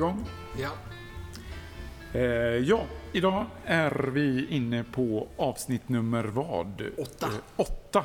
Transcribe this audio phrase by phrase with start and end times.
[0.00, 0.24] igång?
[0.58, 0.70] Ja.
[2.12, 2.22] Eh,
[2.56, 6.82] ja, idag är vi inne på avsnitt nummer vad?
[6.98, 7.26] Åtta.
[7.26, 8.04] Eh, åtta.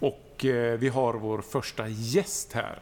[0.00, 2.78] Och eh, vi har vår första gäst här.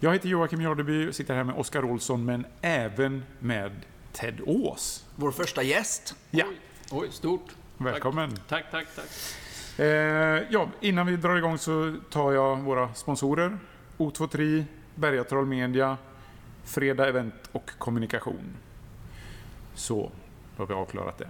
[0.00, 3.72] Jag heter Joakim Jardeby och sitter här med Oskar Olsson, men även med
[4.12, 5.04] Ted Ås.
[5.16, 6.14] Vår första gäst.
[6.30, 6.46] Ja,
[6.90, 7.50] Oj, stort.
[7.78, 8.36] välkommen.
[8.48, 9.08] Tack, tack, tack.
[9.78, 9.86] Eh,
[10.50, 13.58] ja, innan vi drar igång så tar jag våra sponsorer.
[13.98, 14.64] O23,
[14.94, 15.96] Bergatroll Media,
[16.66, 18.56] Fredag Event och Kommunikation.
[19.74, 20.10] Så,
[20.56, 21.28] då har vi avklarat det.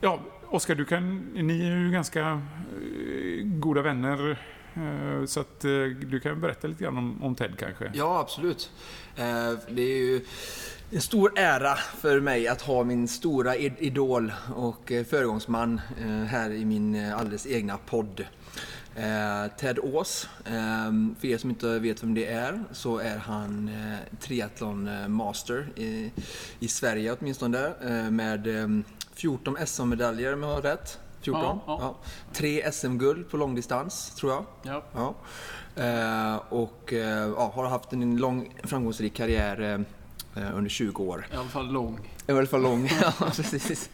[0.00, 4.30] Ja, Oskar, du kan, ni är ju ganska eh, goda vänner.
[4.74, 5.70] Eh, så att eh,
[6.06, 7.90] du kan berätta lite grann om, om Ted kanske.
[7.94, 8.70] Ja, absolut.
[9.68, 10.20] Det är ju
[10.90, 15.80] en stor ära för mig att ha min stora idol och föregångsman
[16.28, 18.24] här i min alldeles egna podd.
[18.96, 20.28] Eh, Ted Ås.
[20.44, 25.08] Eh, För er som inte vet vem det är så är han eh, triathlon eh,
[25.08, 26.10] master i,
[26.58, 28.68] i Sverige åtminstone eh, med eh,
[29.14, 30.98] 14 SM-medaljer om jag har rätt.
[31.20, 31.42] 14?
[31.42, 31.96] Ja, ja.
[32.32, 34.44] Tre SM-guld på långdistans tror jag.
[34.62, 34.82] Ja.
[34.94, 35.14] Ja.
[35.82, 39.84] Eh, och eh, ja, har haft en lång framgångsrik karriär
[40.36, 41.26] eh, under 20 år.
[41.32, 42.00] I alla fall lång.
[42.26, 42.90] I alla fall lång.
[43.00, 43.90] ja, precis.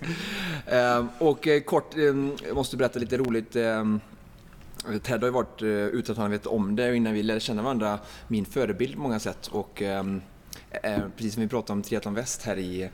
[0.67, 3.57] Eh, och eh, kort, eh, måste berätta lite roligt.
[5.03, 7.63] Ted har ju varit, eh, utan att han vet om det, innan vi lärde känna
[7.63, 7.99] varandra,
[8.29, 9.47] min förebild på många sätt.
[9.47, 10.05] Och eh,
[10.83, 12.91] eh, precis som vi pratade om Triathlon Väst här i,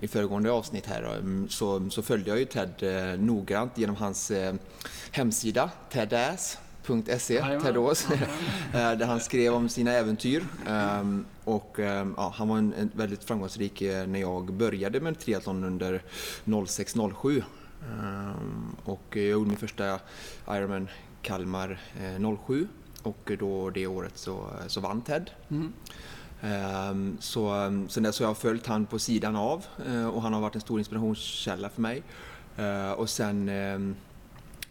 [0.00, 4.30] i föregående avsnitt här, eh, så, så följde jag ju Ted eh, noggrant genom hans
[4.30, 4.54] eh,
[5.10, 7.58] hemsida, tedass.se.
[7.62, 8.06] Ted Ås,
[8.72, 10.44] där han skrev om sina äventyr.
[10.68, 15.18] Ehm, Och ehm, ja, han var en, en väldigt framgångsrik eh, när jag började med
[15.18, 16.02] triathlon under
[16.44, 17.42] 06-07.
[17.82, 20.00] Ehm, Och jag gjorde min första
[20.50, 20.88] Ironman
[21.22, 22.68] Kalmar eh, 07
[23.02, 25.30] och då det året så, så vann Ted.
[25.50, 25.72] Mm.
[26.42, 27.54] Ehm, Så
[27.88, 30.60] sen dess har jag följt han på sidan av eh, och han har varit en
[30.60, 32.02] stor inspirationskälla för mig.
[32.56, 33.96] Eh, Och sen ehm,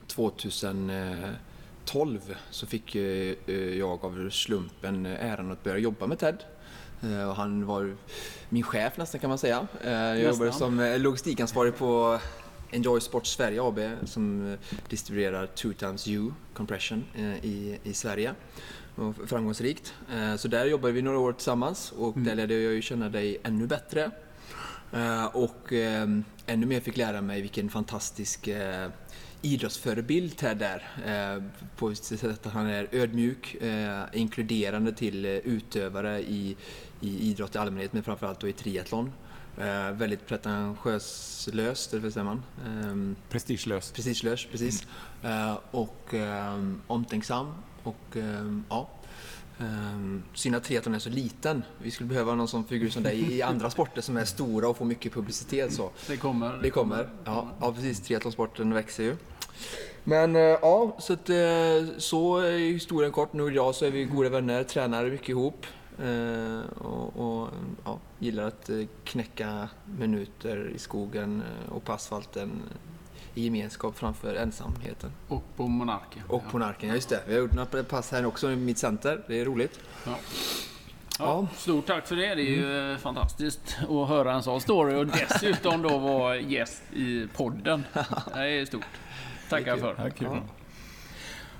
[0.07, 6.43] 2012 så fick eh, eh, jag av slumpen äran att börja jobba med Ted.
[7.03, 7.95] Eh, Och han var
[8.49, 9.67] min chef nästan kan man säga.
[9.83, 12.19] Eh, Jag jobbade som eh, logistikansvarig på
[12.71, 18.33] Enjoy Sport Sverige AB som eh, distribuerar 2 times U compression eh, i, i Sverige.
[18.95, 19.93] Och framgångsrikt.
[20.13, 23.37] Eh, Så där jobbade vi några år tillsammans och där lärde jag ju känna dig
[23.43, 24.11] ännu bättre.
[25.33, 25.73] Och
[26.45, 28.49] ännu mer fick lära mig vilken fantastisk
[29.41, 30.83] idrottsförebild Ted är.
[31.05, 31.43] Eh,
[31.77, 36.55] På så sätt att han är ödmjuk, eh, inkluderande till utövare i,
[37.01, 39.11] i idrott i allmänhet men framförallt då i triathlon.
[39.57, 42.43] Eh, Väldigt pretentiöslöst, eller vad säger man?
[42.65, 43.93] Ehm, Prestigelöst.
[43.95, 44.87] Prestigelös, precis.
[45.23, 47.53] Eh, och um, omtänksam.
[47.83, 48.89] Och ehm, ja,
[49.57, 51.63] um, synd att triathlon är så liten.
[51.81, 54.77] Vi skulle behöva någon sån figur som dig i andra sporter som är stora och
[54.77, 55.73] får mycket publicitet.
[55.73, 55.89] Så.
[56.07, 56.59] Det kommer.
[56.61, 57.09] Det kommer.
[57.25, 57.99] Ja, ja precis.
[57.99, 59.15] Triathlonsporten växer ju.
[60.03, 61.35] Men eh, ja, så, att, eh,
[61.97, 63.33] så är historien kort.
[63.33, 65.65] Nu idag så är vi goda vänner, tränar mycket ihop.
[66.03, 67.49] Eh, Och, och
[67.85, 72.61] ja, gillar att eh, knäcka minuter i skogen eh, och på asfalten
[73.33, 75.11] i gemenskap framför ensamheten.
[75.27, 76.23] Och på Monarken.
[76.27, 77.23] Och på Narken, ja just det.
[77.27, 79.23] Vi har gjort några pass här också i mitt center.
[79.27, 79.79] Det är roligt.
[80.05, 80.11] Ja.
[80.11, 80.17] Ja.
[81.19, 82.35] Ja, stort tack för det.
[82.35, 86.83] Det är ju eh, fantastiskt att höra en sån story och dessutom då vara gäst
[86.93, 87.83] i podden.
[88.33, 88.85] Det är stort.
[89.49, 90.11] Tackar Det är för.
[90.19, 90.41] Ja,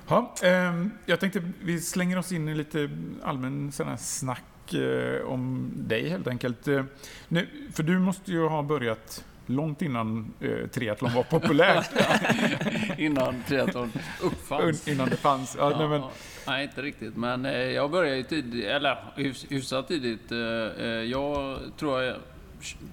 [0.08, 0.34] Ja.
[0.42, 2.90] Ja, ehm, jag tänkte vi slänger oss in i lite
[3.22, 6.68] allmän sån här snack eh, om dig helt enkelt.
[6.68, 6.84] Eh,
[7.28, 11.90] nu, för du måste ju ha börjat långt innan eh, triathlon var populärt.
[12.98, 13.92] Innan triathlon
[14.22, 14.88] uppfanns.
[14.88, 15.56] innan det fanns.
[15.58, 16.10] Ja, nej, men, Ja,
[16.46, 17.16] nej, inte riktigt.
[17.16, 20.32] Men eh, jag började ju tidigt, eller hyfs, hyfsat tidigt.
[20.32, 22.16] Eh, eh, jag tror jag,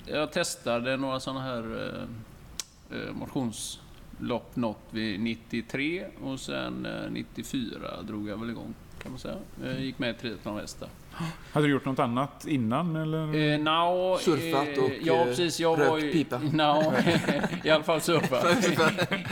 [0.06, 1.94] jag testade några sådana här
[2.92, 3.14] eh,
[4.20, 7.78] eh, motionslopp något vid 93 och sen eh, 94
[8.08, 8.74] drog jag väl igång
[9.04, 9.36] kan man säga.
[9.64, 10.86] Jag gick med i Triathlon Västa.
[11.52, 12.96] hade du gjort något annat innan?
[12.96, 13.36] Eller?
[13.54, 16.40] Eh, no, Surfat och, ja, eh, precis, jag rökt var ju, pipa.
[16.54, 16.94] No,
[17.64, 18.46] I alla fall surfat.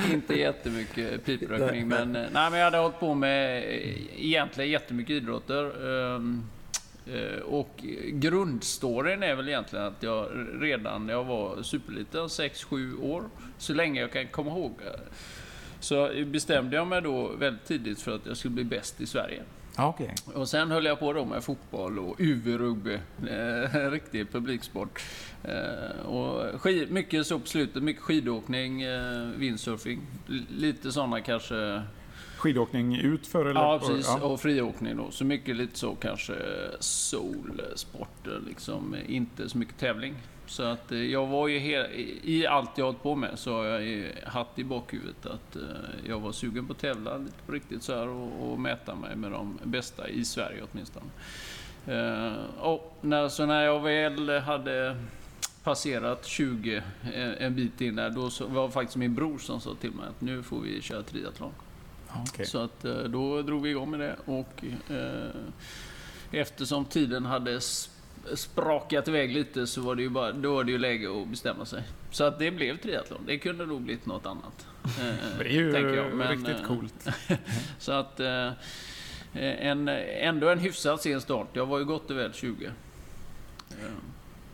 [0.14, 5.14] Inte jättemycket piprökning, men, eh, nej, men jag hade hållit på med eh, egentligen jättemycket
[5.14, 5.66] idrotter.
[5.66, 6.22] eh,
[7.46, 10.28] Och grundstoryn är väl egentligen att jag
[10.60, 13.24] redan när jag var superliten, 6-7 år,
[13.58, 15.00] så länge jag kan komma ihåg, eh,
[15.80, 19.44] så bestämde jag mig då väldigt tidigt för att jag skulle bli bäst i Sverige.
[19.78, 20.16] Okej.
[20.34, 22.94] Och sen höll jag på då med fotboll och UV-rugby.
[23.28, 25.04] Eh, en riktig publiksport.
[25.44, 30.02] Eh, och skid, mycket så på slutet, mycket skidåkning, eh, windsurfing.
[30.50, 31.82] Lite sådana kanske
[32.44, 33.46] skidåkning ut för?
[33.46, 33.62] Eller?
[33.62, 34.08] Ja, precis.
[34.08, 34.22] Ja.
[34.28, 35.12] Och friåkning då.
[35.12, 36.34] Så mycket lite så kanske
[36.80, 38.96] solsporter, liksom.
[39.08, 40.16] Inte så mycket tävling.
[40.46, 43.64] Så att eh, jag var ju he- i allt jag hållit på med så har
[43.66, 45.62] jag haft i bakhuvudet att eh,
[46.08, 49.16] jag var sugen på att tävla lite på riktigt så här och, och mäta mig
[49.16, 51.06] med de bästa i Sverige åtminstone.
[51.88, 54.96] Eh, och när, så när jag väl hade
[55.64, 56.84] passerat 20
[57.40, 60.22] en, bit in där, då var det faktiskt min bror som sa till mig att
[60.22, 61.52] nu får vi köra triathlon.
[62.28, 62.46] Okej.
[62.46, 65.30] Så att eh, då drog vi igång med det och eh,
[66.32, 67.90] eftersom tiden hade sp-
[68.36, 71.66] sprakat iväg lite så var det ju, bara, då var det ju läge att bestämma
[71.66, 71.84] sig.
[72.12, 73.22] Så att det blev triathlon.
[73.26, 74.68] Det kunde nog blivit något annat.
[74.84, 76.14] eh, Det är ju jag.
[76.14, 77.08] Men, riktigt eh, coolt.
[77.80, 78.52] Så att eh,
[79.34, 81.48] en, ändå en hyfsat sen start.
[81.54, 82.72] Jag var ju gott och väl 20.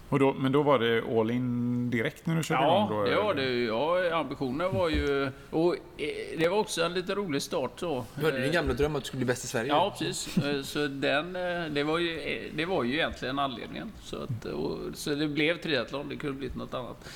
[0.10, 2.98] Och då, men då var det all in direkt när du körde Ja, igång?
[2.98, 3.42] Då, det var eller?
[3.42, 3.50] det.
[3.50, 3.66] ju.
[3.68, 5.32] Ja, ambitionen var ju...
[5.50, 8.06] Och eh, det var också en lite rolig start så.
[8.16, 9.70] Du hade din Eh, gamla dröm att du skulle bli bäst i Sverige.
[9.70, 10.38] Ja, precis.
[10.38, 11.34] Eh, Så den,
[11.74, 13.92] det, var ju, det var ju egentligen anledningen.
[14.04, 17.10] Så, att, och, så det blev triathlon, det kunde blivit något annat.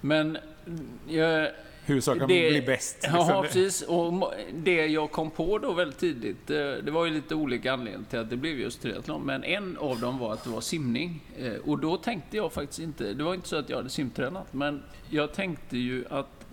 [0.00, 1.46] Men mm,
[1.80, 2.98] jag, Huvudsaken det- bli bäst.
[3.12, 3.42] Ja, liksom.
[3.42, 3.82] precis.
[3.82, 8.10] Och det jag kom på då väldigt tidigt, eh, det var ju lite olika anledningar
[8.10, 9.22] till att det blev just triathlon.
[9.22, 11.20] Men en av dem var att det var simning.
[11.38, 14.52] Eh, Och då tänkte jag faktiskt inte, det var inte så att jag hade simtränat,
[14.52, 16.46] men jag tänkte ju att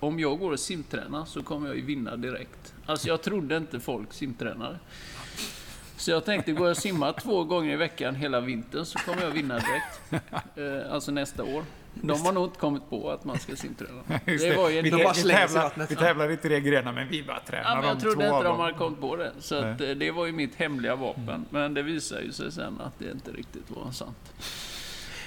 [0.00, 2.74] om jag går och simtränar så kommer jag ju vinna direkt.
[2.86, 4.78] Alltså jag trodde inte folk simtränade.
[5.96, 9.22] Så jag tänkte, går jag och simmar två gånger i veckan hela vintern så kommer
[9.22, 10.24] jag vinna direkt.
[10.56, 11.64] Eh, Alltså nästa år.
[12.02, 14.02] De har nog inte kommit på att man ska simträna.
[14.24, 15.90] Det var ju vi, De bara slänger sig i tävlar, vattnet.
[15.90, 18.26] vi tävlar inte i det grejerna, men vi bara Ja, tränar men de jag trodde
[18.28, 19.32] inte de hade kommit på det.
[19.38, 21.44] Så att, eh, det var ju mitt hemliga vapen.
[21.50, 24.16] Men det visar ju sig sen att det inte riktigt var sant.
[24.36, 24.42] Ja,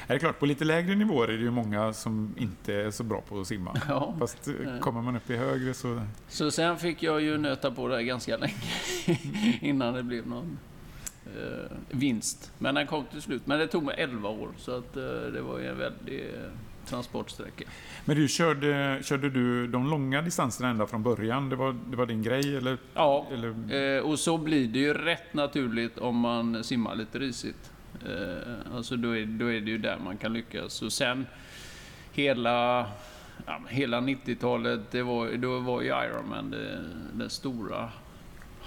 [0.08, 3.04] Det är klart, på lite lägre nivåer är det ju många som inte är så
[3.04, 3.78] bra på att simma.
[3.88, 4.16] Ja.
[4.20, 6.02] Fast eh, kommer man upp i högre så...
[6.28, 8.54] Så sen fick jag ju nöta på det här ganska länge
[9.62, 10.60] innan det blev någon
[11.36, 12.52] eh, vinst.
[12.58, 13.42] Men den kom till slut.
[13.46, 16.52] Men det tog mig 11 år, så att, eh, det var ju en väldig eh,
[16.86, 17.66] transportsträcka.
[18.06, 21.50] Men du, körde, körde du de långa distanserna ända från början?
[21.50, 22.78] Det var, det var din grej, eller?
[22.94, 27.72] Ja, eller Eh, och så blir det ju rätt naturligt om man simmar lite risigt.
[28.06, 30.82] Eh, alltså då är, då är det ju där man kan lyckas.
[30.82, 31.26] Och sen
[32.14, 32.86] hela,
[33.46, 36.84] ja, hela 90-talet, det var, då var ju Ironman det,
[37.14, 37.90] den stora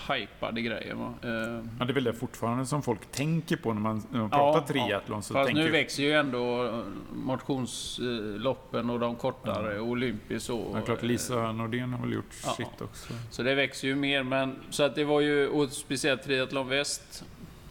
[0.08, 0.99] hypade grejen.
[0.99, 1.14] Va?
[1.23, 1.31] Eh,
[1.79, 4.61] ja, det är väl det fortfarande som folk tänker på när man, när man pratar
[4.61, 4.67] ja.
[4.67, 5.23] triathlon.
[5.23, 6.82] Så Fast tänker nu växer ju ändå
[7.12, 10.79] motionsloppen och de kortare, Olympis och...
[10.79, 12.50] Ja, klart, Lisa Nordén har väl gjort Ja.
[12.50, 13.12] sitt också.
[13.31, 17.25] Så det växer ju mer, men så att det var ju, och speciellt triathlon väst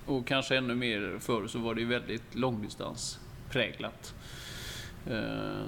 [0.06, 4.14] och kanske ännu mer förr så var det ju väldigt långdistanspräglat.
[5.10, 5.22] Eh,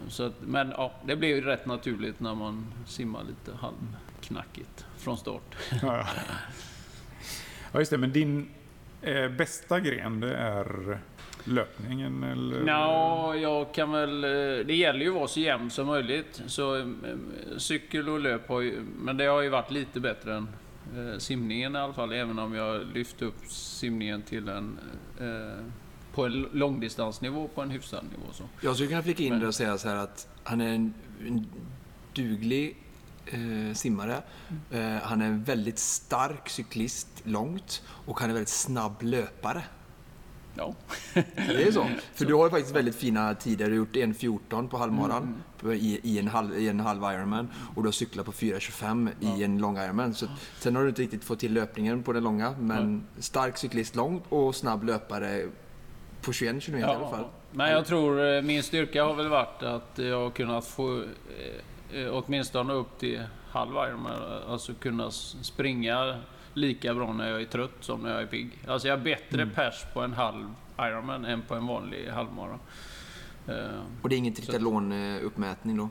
[0.07, 5.17] Så att, men ja, det blev ju rätt naturligt när man simmar lite halvknackigt från
[5.17, 5.55] start.
[5.81, 6.07] Ja,
[7.73, 7.97] ja, just det.
[7.97, 8.49] Men din
[9.01, 10.99] eh, bästa gren, det är
[11.43, 12.67] löpningen, eller?
[12.67, 14.23] Ja, jag kan väl...
[14.23, 14.29] eh,
[14.65, 16.41] Det gäller ju att vara så jämn som möjligt.
[16.47, 16.85] Så eh,
[17.57, 18.81] cykel och löp har ju...
[18.99, 20.47] Men det har ju varit lite bättre än
[20.97, 22.11] eh, simningen i alla fall.
[22.13, 24.79] Även om jag lyft upp simningen till en...
[25.19, 25.65] Eh,
[26.13, 28.31] på en långdistansnivå på en hyfsad nivå.
[28.33, 28.43] Så.
[28.61, 30.93] Jag skulle kunna flika in Men- det och säga så här att han är en,
[31.27, 31.45] en
[32.13, 32.77] duglig
[33.25, 34.21] eh, simmare.
[34.71, 39.63] Eh, han är en väldigt stark cyklist långt och han är väldigt snabb löpare.
[40.55, 40.73] Ja.
[41.13, 41.87] Det är så.
[42.13, 43.65] För du har ju faktiskt väldigt fina tider.
[43.65, 45.35] Du har gjort 1.14 på halvmaran Mm.
[45.59, 49.09] på- i, i, en halv, i en halv Ironman och du har cyklat på 4.25
[49.37, 50.13] i en lång Ironman.
[50.13, 50.25] Så,
[50.59, 54.23] sen har du inte riktigt fått till löpningen på den långa, men stark cyklist långt
[54.29, 55.45] och snabb löpare
[56.21, 57.25] på 21 km i alla fall.
[57.51, 61.05] Men jag tror eh, min styrka har väl varit att jag har kunnat få eh,
[62.11, 64.41] åtminstone upp till halv Ironman.
[64.47, 66.15] Alltså kunna springa
[66.53, 68.49] lika bra när jag är trött som när jag är pigg.
[68.67, 69.53] Alltså jag har bättre Mm.
[69.55, 72.59] pers på en halv Ironman än på en vanlig halvmara.
[73.47, 73.55] Eh,
[74.01, 75.89] Och det är ingen triathlon-uppmätning då?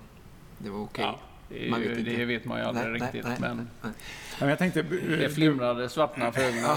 [0.58, 1.04] Det var okej?
[1.04, 2.10] ja, det, är Man vet inte.
[2.10, 3.24] det vet man ju aldrig Nej, riktigt.
[3.24, 3.92] nej, men nej.
[4.40, 4.82] Men jag tänkte...
[4.82, 6.76] det flimrade svartna för ögonen.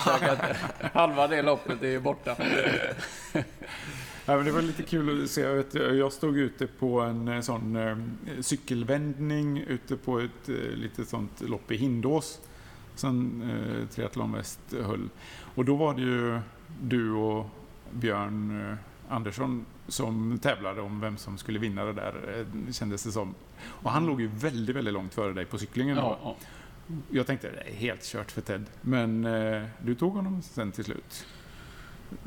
[0.94, 2.36] Halva det loppet är ju borta.
[4.26, 5.42] Ja, men det var lite kul att se.
[5.42, 7.98] Jag, vet, jag stod ute på en eh, sån eh,
[8.42, 12.40] cykelvändning ute på ett eh, litet sånt lopp i Hindås
[12.96, 15.10] som eh, Triathlon Väst höll.
[15.56, 16.40] Och då var det ju
[16.82, 17.46] du och
[17.92, 18.78] Björn eh,
[19.10, 23.36] Andersson som tävlade om vem som skulle vinna det där, eh, kändes det som.
[23.66, 25.98] Och han låg ju väldigt, väldigt långt före dig på cyklingen.
[25.98, 26.36] Ja.
[27.10, 28.66] Jag tänkte det är helt kört för Ted.
[28.82, 31.26] Men eh, du tog honom sen till slut.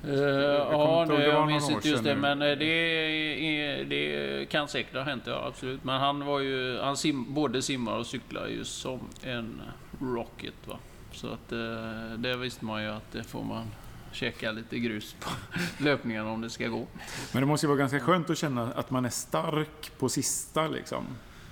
[0.08, 2.20] Uh, ja, nu, jag minns inte just det, nu.
[2.20, 5.84] men eh, det, det kan säkert ha hänt, ja absolut.
[5.84, 9.62] Men han var ju, han sim, både simmar och cyklar ju som en
[10.00, 10.54] rocket.
[10.64, 10.78] Va?
[11.12, 13.66] Så att eh, det visste man ju att det får man
[14.12, 15.30] käka lite grus på
[15.84, 16.86] löpningarna om det ska gå.
[17.32, 20.68] Men det måste ju vara ganska skönt att känna att man är stark på sista
[20.68, 21.04] liksom.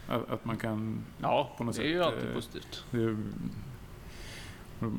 [0.08, 1.04] Att, att man kan...
[1.22, 2.84] Ja, På något det är ju sätt, alltid eh, positivt.
[2.90, 3.16] Det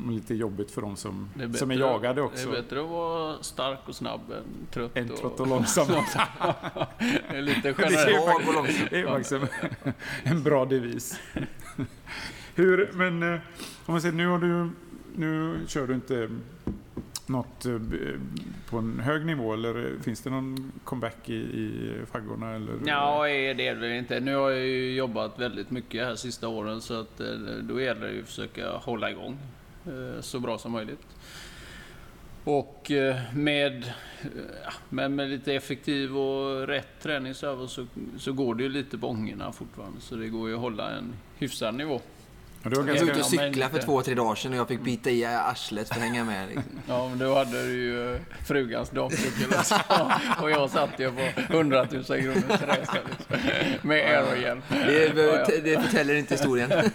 [0.09, 2.49] lite jobbigt för de som, är, som är bättre- jagade också.
[2.49, 5.17] Det är bättre att vara stark och snabb än trött En och...
[5.17, 5.87] trött och långsam.
[7.29, 8.89] det är lite generellt.
[8.89, 9.33] Det är faktiskt
[10.23, 11.19] en bra devis.
[12.55, 13.39] Hur, men eh,
[13.85, 14.69] om man säger nu har du,
[15.15, 16.29] nu kör du inte
[17.27, 17.79] något eh,
[18.69, 22.55] på en hög nivå eller finns det någon comeback i, i faggorna?
[22.55, 22.73] Eller?
[22.85, 24.19] Ja, det är det inte.
[24.19, 27.27] Nu har jag ju jobbat väldigt mycket här sista åren så att eh,
[27.61, 29.37] då gäller det ju att försöka hålla igång
[30.21, 31.01] så bra som möjligt.
[32.45, 33.83] Och eh, med,
[34.21, 37.67] eh, men med lite effektiv och rätt träning så,
[38.17, 40.01] så, går det ju lite på ångorna fortfarande.
[40.01, 42.01] Så det går ju att hålla en hyfsad nivå.
[42.63, 44.81] Ja, du Jag var ute och cyklade för två, tre dagar sedan och jag fick
[44.81, 46.47] bita i arslet för att hänga med.
[46.47, 46.63] Liksom.
[46.87, 49.47] Ja, men då hade du ju eh, frugans damcykel.
[50.41, 53.49] Och jag satt ju på 100 000 kronor Teresa liksom,
[53.81, 54.61] med aerohjälm.
[54.69, 56.71] Det, det förtäller inte historien.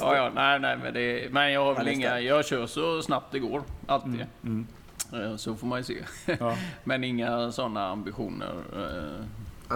[0.00, 3.32] Ja, ja, nej, nej, men, det, men jag har väl inga, jag kör så snabbt
[3.32, 4.26] det går, alltid.
[4.44, 4.66] mm,
[5.12, 6.04] Eh, Så får man ju se.
[6.40, 6.56] ja.
[6.84, 9.24] Men inga sådana ambitioner eh,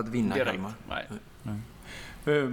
[0.00, 0.50] Att vinna direkt.
[0.50, 0.72] Kalmar.
[0.88, 1.06] Nej.
[2.24, 2.50] Eh,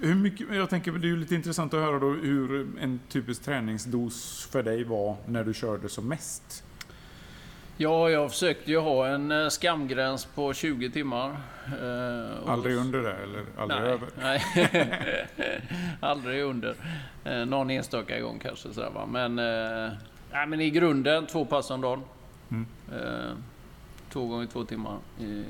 [0.00, 3.42] Hur mycket, jag tänker, det är ju lite intressant att höra då hur en typisk
[3.42, 6.64] träningsdos för dig var när du körde som mest.
[7.80, 11.30] Ja, jag försökte ju ha en eh, skamgräns på 20 timmar.
[11.66, 14.08] eh, och- Aldrig under det eller aldrig nej, över?
[14.20, 14.42] Nej,
[16.00, 16.74] aldrig under.
[17.24, 18.72] Eh, någon enstaka gång kanske.
[18.72, 19.06] Sådär, va?
[19.06, 19.92] Men, eh,
[20.32, 22.02] nej, men i grunden två pass om dagen.
[22.50, 22.66] Mm.
[22.92, 23.32] Eh,
[24.12, 25.44] två gånger två timmar i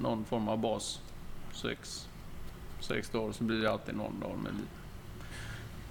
[0.00, 1.00] någon form av bas.
[1.52, 2.08] Sex,
[2.80, 4.68] sex dagar så blir det alltid någon dag med lite,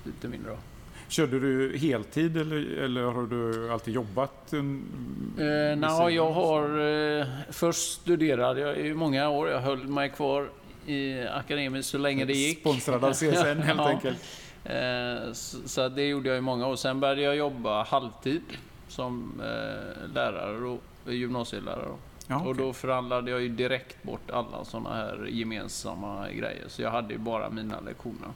[0.03, 0.57] lite mindre.
[1.07, 4.53] Körde du heltid eller, eller har du alltid jobbat?
[4.53, 4.83] En,
[5.37, 6.79] Eh, sidan jag har...
[7.19, 9.49] Eh, först studerade jag i många år.
[9.49, 10.49] Jag höll mig kvar
[10.85, 12.59] i akademiskt så länge det gick.
[12.59, 13.87] Sponsrad av CSN helt Ja.
[13.89, 14.17] enkelt.
[14.65, 16.75] Eh, så, så det gjorde jag i många år.
[16.75, 18.41] Sen började jag jobba halvtid
[18.87, 20.65] som eh, lärare
[21.05, 21.85] och gymnasielärare.
[21.85, 21.97] Då.
[22.27, 22.63] Ja, Och okej.
[22.65, 26.63] då förhandlade jag ju direkt bort alla sådana här gemensamma grejer.
[26.67, 28.29] Så jag hade ju bara mina lektioner.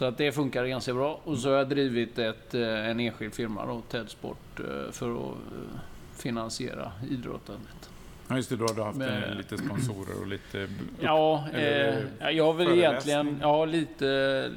[0.00, 1.20] Så att det funkar ganska bra.
[1.24, 5.10] Och så har jag drivit ett, eh, en enskild firma då, TED Sport, eh, för
[5.16, 5.80] att eh,
[6.16, 7.90] finansiera idrottandet.
[8.28, 8.56] Ja, just det.
[8.56, 10.68] Då har du haft Men- lite sponsorer och lite...
[11.00, 14.50] Ja, Eller eh, jag har väl egentligen ja, lite,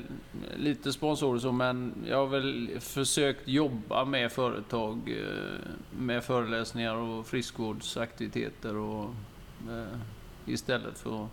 [0.56, 5.18] lite sponsorer så, men jag har väl försökt jobba med företag
[6.00, 9.10] med föreläsningar och friskvårdsaktiviteter och
[10.46, 11.30] istället för att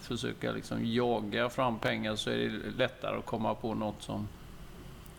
[0.00, 4.28] försöka liksom jaga fram pengar så är det lättare att komma på något som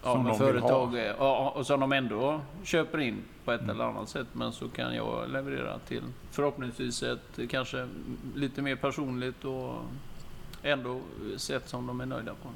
[0.04, 4.10] Ja, Som vill företag, ja, och som de ändå köper in på ett eller annat
[4.10, 4.28] sätt.
[4.34, 7.88] Men så kan jag leverera till förhoppningsvis ett kanske
[8.36, 9.76] lite mer personligt och
[10.64, 11.02] ändå
[11.38, 12.50] sätt som de är nöjda på.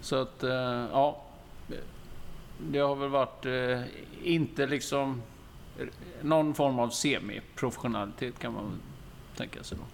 [0.00, 0.50] Så att, eh,
[0.92, 1.22] ja.
[2.58, 3.82] Det har väl varit eh,
[4.22, 5.22] inte liksom
[6.22, 8.80] någon form av semi-professionalitet kan man
[9.36, 9.84] tänka sig då.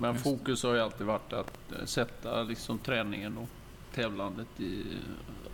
[0.00, 0.24] Men Just.
[0.24, 3.48] fokus har ju alltid varit att eh, sätta liksom träningen och
[3.94, 4.84] tävlandet i,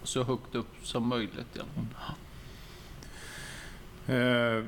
[0.02, 1.56] så högt upp som möjligt.
[1.56, 2.14] I alla fall.
[4.06, 4.16] Eh,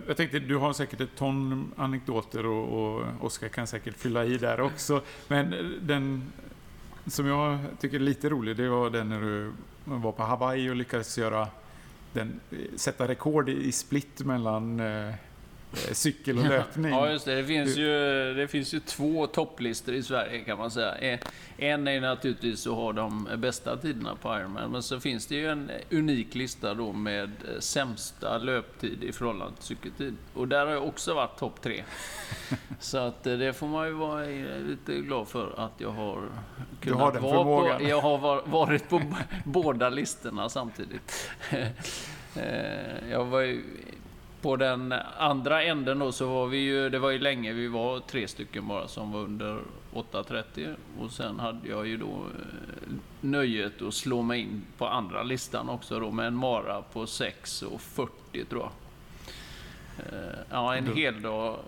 [0.07, 4.39] jag tänkte, du har säkert ett ton anekdoter och, och Oskar kan säkert fylla i
[4.39, 5.03] där också.
[5.29, 6.33] Men eh, den
[7.07, 9.53] som jag tycker är lite rolig, det var den när du
[9.85, 11.49] var på Hawaii och lyckades göra
[12.13, 15.15] den, eh, sätta rekord i, split mellan eh, eh,
[15.77, 16.93] cykel och löpning.
[16.93, 17.35] Ja, just det.
[17.35, 17.89] Det finns, ju,
[18.35, 20.95] det finns ju två topplistor i Sverige kan man säga.
[20.99, 21.19] Eh,
[21.59, 25.49] En är naturligtvis att ha de bästa tiderna på Ironman, men så finns det ju
[25.49, 30.17] en unik lista då med eh, sämsta löptid i förhållande till cykeltid.
[30.35, 31.83] Och där har jag också varit topp tre.
[32.81, 36.23] Så att eh, det får man ju vara eh, lite glad för att jag har
[36.81, 37.39] kunnat har den vara på.
[37.39, 37.89] förmågan.
[37.89, 39.03] Jag har var- varit på
[39.45, 41.31] båda listorna samtidigt.
[42.37, 43.63] Eh, Jag var ju
[44.47, 48.01] på den andra änden då så var vi ju, det var ju länge vi var
[48.01, 49.59] tre stycken bara som var under
[49.95, 55.23] 8.30 och sen hade jag ju då eh, nöjet att slå mig in på andra
[55.23, 58.09] listan också då med en mara på 6.40
[58.51, 58.71] tror jag.
[59.99, 61.59] Eh, Ja, en Då- hel dag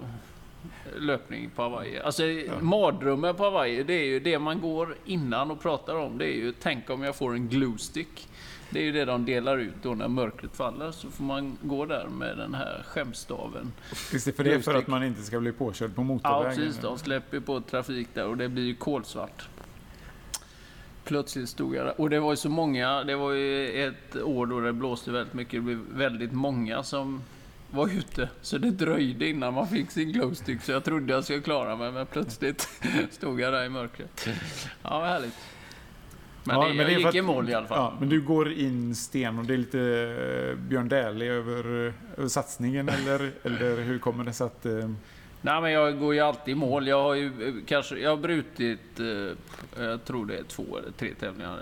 [0.98, 1.98] löpning på Hawaii.
[2.00, 2.22] Alltså
[2.60, 6.18] mardrömmen på Hawaii, det är ju det man går innan och pratar om.
[6.18, 8.28] Det är ju, tänk om jag får en glue stick.
[8.70, 10.92] Det är ju det de delar ut då när mörkret faller.
[10.92, 13.72] Så får man gå där med den här skämstaven.
[14.12, 16.56] Just för det är för att man inte ska bli påkörd på Ja, motorvägen.
[16.56, 16.80] precis.
[16.82, 19.48] De släpper på trafik där och det blir ju kolsvart.
[21.04, 22.00] plötsligt stod jag där.
[22.00, 25.34] Och det var ju så många, det var ju ett år då det blåste väldigt
[25.34, 25.52] mycket.
[25.52, 27.22] Det blev väldigt många som
[27.70, 28.28] var ute.
[28.42, 30.62] Så det dröjde innan man fick sin glowstick.
[30.62, 32.68] Så jag trodde jag skulle klara mig, men plötsligt
[33.10, 34.28] stod jag där i mörkret.
[34.82, 35.34] Ja, vad härligt.
[36.48, 37.78] Men, Ja, det, men jag det är för gick att- i mål i alla fall.
[37.78, 42.28] Ja, men du går in sten och det är lite eh, Björn Dählie över, över
[42.28, 44.66] satsningen eller, eller hur kommer det sig att...
[44.66, 44.90] eh,
[45.40, 46.88] Nej, men jag går ju alltid i mål.
[46.88, 50.90] Jag har ju eh, kanske, jag har brutit, eh, jag tror det är två eller
[50.90, 51.58] tre tävlingar.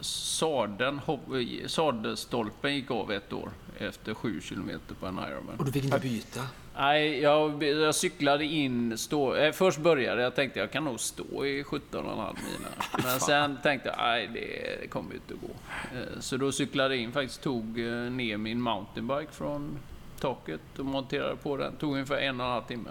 [0.00, 5.54] Sadeln, eh, sadelstolpen gick av ett år efter sju kilometer på en Ironman.
[5.58, 6.40] Och du fick inte byta?
[6.80, 11.46] Nej, jag, jag cyklade in, stå, eh, först började jag tänkte jag kan nog stå
[11.46, 12.66] i 17,5 mil.
[13.04, 15.54] Men sen tänkte jag, nej det kommer ju inte att gå.
[15.98, 19.78] Eh, Så då cyklade jag in, faktiskt tog eh, ner min mountainbike från
[20.20, 21.76] taket och monterade på den.
[21.76, 22.90] Tog ungefär en och en halv timme.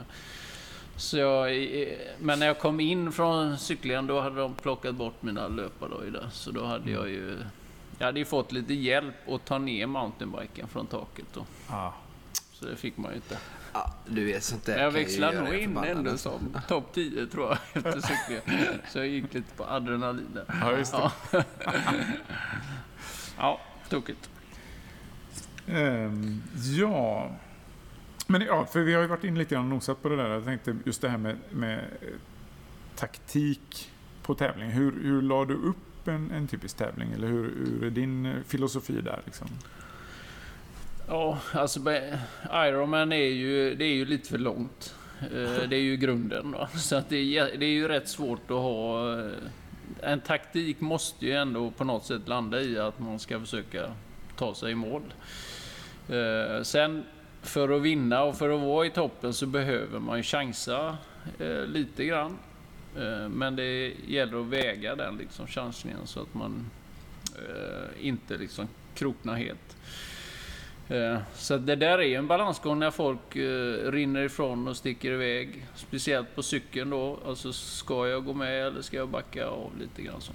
[0.96, 1.51] Så jag,
[2.19, 6.29] men när jag kom in från cyklingen då hade de plockat bort mina löpardojor.
[6.31, 7.38] Så då hade jag ju...
[8.00, 11.46] Jag hade ju fått lite hjälp att ta ner mountainbiken från taket då.
[11.69, 11.93] Ja.
[12.53, 13.38] Så det fick man ju inte.
[13.73, 17.47] Ja, du vet sånt där Men jag växlade nog in ändå som topp 10 tror
[17.47, 18.79] jag efter cyklingen.
[18.89, 20.45] Så jag gick lite på adrenalin där.
[20.61, 21.11] ja, just det.
[21.31, 21.43] Ja,
[23.38, 24.29] ja tokigt.
[25.67, 27.31] Ehm, ja.
[28.27, 30.29] Men ja, för vi har ju varit inne lite grann och nosat på det där.
[30.29, 32.07] Jag tänkte just det här med, med eh,
[32.95, 33.91] taktik
[34.23, 34.69] på tävling.
[34.69, 37.11] Hur, hur la du upp en, en typisk tävling?
[37.11, 39.21] Eller hur, hur är din eh, filosofi där?
[39.25, 39.47] Liksom?
[41.11, 41.79] Ja, alltså
[42.51, 44.95] Ironman är ju, det är ju lite för långt.
[45.21, 46.51] Eh, det är ju grunden.
[46.51, 46.67] Då.
[46.77, 49.13] Så att det, är, det är ju rätt svårt att ha...
[49.19, 49.31] Eh,
[50.01, 53.93] en taktik måste ju ändå på något sätt landa i att man ska försöka
[54.35, 55.01] ta sig i mål.
[56.09, 57.03] Eh, sen
[57.41, 60.97] för att vinna och för att vara i toppen så behöver man ju chansa
[61.67, 62.37] lite grann.
[63.29, 66.69] Men det gäller att väga den liksom chansningen så att man
[68.00, 69.77] inte liksom kroknar helt.
[70.89, 75.11] Eh, så det där är ju en balansgång när folk eh, rinner ifrån och sticker
[75.11, 75.65] iväg.
[75.75, 77.19] Speciellt på cykeln då.
[77.25, 80.33] Alltså ska jag gå med eller ska jag backa av lite grann så.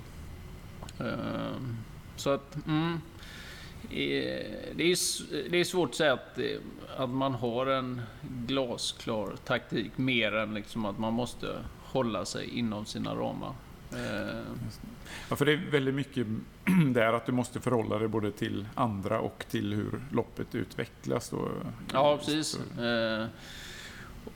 [1.05, 1.61] Eh,
[2.17, 3.01] så att, mm.
[3.89, 4.95] Det är,
[5.51, 6.39] det är svårt att säga att,
[6.97, 11.47] att man har en glasklar taktik mer än liksom att man måste
[11.83, 13.53] hålla sig inom sina ramar.
[13.97, 14.41] Eh,
[15.31, 16.27] ja, för det är väldigt mycket
[16.95, 21.31] där att du måste förhålla dig både till andra och till hur loppet utvecklas.
[21.31, 21.49] Då.
[21.93, 22.59] Ja, precis.
[22.79, 23.27] Eh,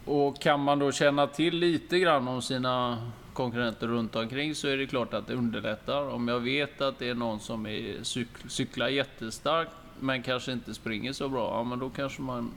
[0.05, 4.77] och kan man då känna till lite grann om sina konkurrenter runt omkring så är
[4.77, 6.09] det klart att det underlättar.
[6.09, 10.75] Om jag vet att det är någon som är cyk- cyklar jättestarkt men kanske inte
[10.75, 12.51] springer så bra, ja men då kanske man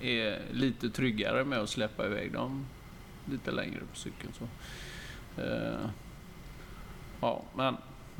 [0.00, 2.66] är lite tryggare med att släppa iväg dem
[3.30, 4.32] lite längre på cykeln.
[4.38, 4.44] Så.
[5.42, 5.88] Eh,
[7.24, 7.76] Ja, men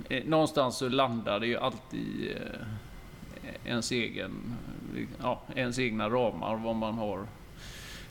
[0.08, 2.66] eh, någonstans så landar det ju alltid eh,
[3.64, 4.56] ens egen
[5.22, 7.26] ja, ens egna ramar, vad man har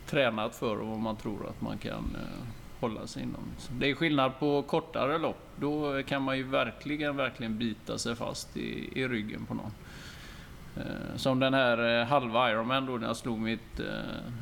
[0.05, 2.47] tränat för och vad man tror att man kan eh,
[2.79, 3.43] hålla sig inom.
[3.57, 5.41] Så Det är skillnad på kortare lopp.
[5.55, 9.71] Då kan man ju verkligen, verkligen bita sig fast i, i ryggen på någon.
[10.77, 13.85] Eh, som den här eh, halva Ironman då när jag slog mitt eh,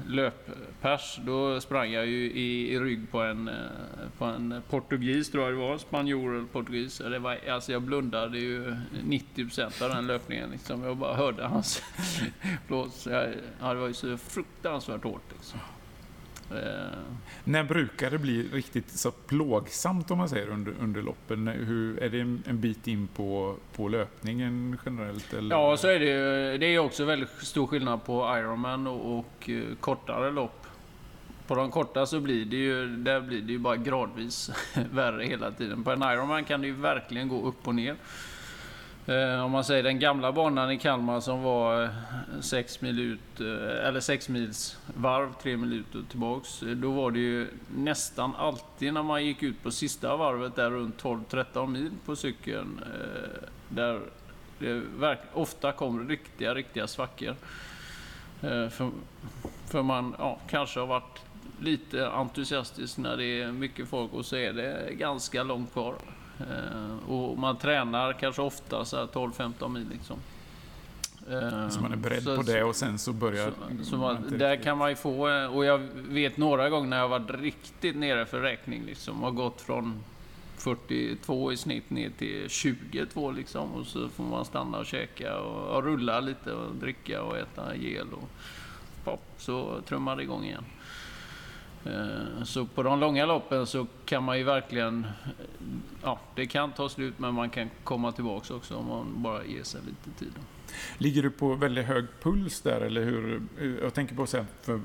[0.08, 1.20] löppers.
[1.26, 3.50] Då sprang jag ju i, i rygg på en,
[4.18, 5.78] på en portugis tror jag det var.
[5.78, 6.98] Spanjor eller portugis.
[6.98, 10.50] Det var, alltså jag blundade ju 90% av den löpningen.
[10.50, 10.84] Liksom.
[10.84, 11.84] Jag bara hörde hans
[12.68, 13.08] blås.
[13.62, 15.32] Ja, det var ju så fruktansvärt hårt.
[15.34, 15.60] Liksom.
[16.56, 16.98] Eh,
[17.44, 21.48] När brukar det bli riktigt så plågsamt om man säger under, under loppen?
[21.48, 25.34] Hur, är det en, bit in på, på löpningen generellt?
[25.34, 25.56] Eller?
[25.56, 26.58] Ja, så är det ju.
[26.58, 30.68] Det är också väldigt stor skillnad på Ironman och, och eh, kortare lopp.
[31.48, 34.52] På de korta så blir det ju, där blir det ju bara gradvis
[34.92, 35.84] värre hela tiden.
[35.84, 37.96] På en Ironman kan det ju verkligen gå upp och ner.
[39.06, 41.90] Eh, om man säger den gamla banan i Kalmar som var eh,
[42.42, 46.64] 6 mil ut, eh, eller 6 mils varv, 3 minuter tillbaks.
[46.64, 50.70] Eh, då var det ju nästan alltid när man gick ut på sista varvet där
[50.70, 52.80] runt 12-13 mil på cykeln.
[52.84, 54.00] eh, Där
[54.60, 57.36] det verk- ofta kom riktiga, riktiga svackor.
[58.42, 58.92] Eh, För,
[59.72, 61.22] för man ja, kanske har varit
[61.60, 65.96] lite entusiastisk när det är mycket folk och så är det ganska långt kvar.
[66.42, 70.18] Eh, Och man tränar kanske ofta så här 12-15 mil liksom.
[71.30, 73.52] Eh, Så man är beredd så- på det och sen så börjar...
[73.80, 76.88] så, så man där riktigt- kan man ju få, eh, och jag vet några gånger
[76.90, 80.04] när jag varit riktigt nere för räkning liksom, har gått från
[80.58, 85.76] 42 i snitt ner till 22 liksom och så får man stanna och käka och,
[85.76, 88.30] och rulla lite och dricka och äta gel och
[89.04, 90.64] pop, så trummar det igång igen.
[91.86, 95.08] Eh, Så på de långa loppen så kan man ju verkligen...
[96.04, 99.64] Ja, det kan ta slut men man kan komma tillbaka också om man bara ger
[99.64, 100.34] sig lite tid.
[100.98, 103.42] Ligger du på väldigt hög puls där eller hur?
[103.82, 104.82] Jag tänker på sen för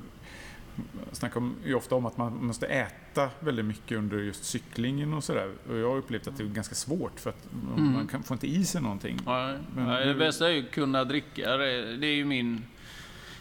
[1.13, 5.53] snackar ju ofta om att man måste äta väldigt mycket under just cyklingen och sådär.
[5.71, 7.93] Och jag har upplevt att det är ganska svårt för att Mm.
[7.93, 9.19] man kan, får inte i sig någonting.
[9.27, 11.57] Nej, Men nej, det bästa är ju att kunna dricka.
[11.57, 12.65] Det är ju min...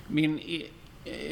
[0.07, 0.67] Min, e- eh,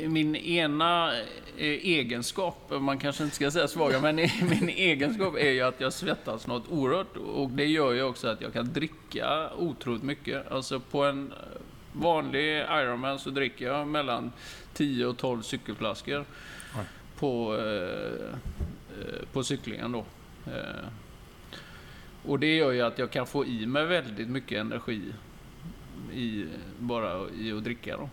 [0.08, 1.18] min ena
[1.58, 4.16] eh, egenskap, man kanske inte ska säga svaga, men
[4.50, 7.18] min egenskap är ju att jag svettas något oerhört.
[7.18, 10.52] Och det gör ju också att jag kan dricka otroligt mycket.
[10.52, 11.34] Alltså på en
[11.92, 14.32] vanlig Ironman så dricker jag mellan
[14.74, 16.26] 10 och 12 cykelflaskor
[16.78, 16.86] Oj.
[17.20, 18.36] på, eh,
[19.00, 20.06] eh, på cyklingen då.
[20.48, 20.86] Eh,
[22.26, 25.02] och det gör ju att jag kan få i mig väldigt mycket energi
[26.14, 26.46] i,
[26.80, 28.10] bara i att dricka då.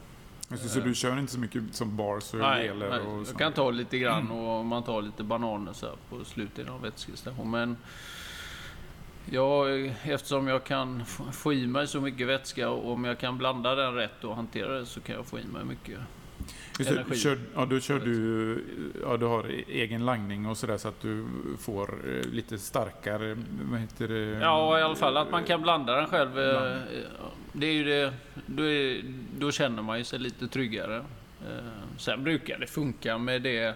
[0.51, 3.27] Alltså, så du kör inte så mycket som bars och Nej, geler nej, och jag
[3.27, 3.39] sånt?
[3.39, 7.51] kan ta lite grann och man tar lite bananer så på slutet av vätskestation.
[7.51, 7.77] Men
[9.31, 13.75] jag, eftersom jag kan få i mig så mycket vätska och om jag kan blanda
[13.75, 15.99] den rätt och hantera det så kan jag få i mig mycket.
[16.79, 17.17] Just energi.
[17.17, 18.65] Kör, ja, då kör du,
[19.03, 21.27] ja, du har egen langning och sådär så att du
[21.59, 23.37] får eh, lite starkare,
[23.71, 24.39] vad heter det?
[24.41, 26.39] Ja, i alla fall att man kan blanda den själv.
[26.39, 26.77] eh.
[27.53, 28.13] Det är ju det,
[28.47, 29.03] då, är,
[29.39, 30.97] då känner man ju sig lite tryggare.
[30.97, 31.65] Eh,
[31.99, 33.75] Sen brukar det funka med det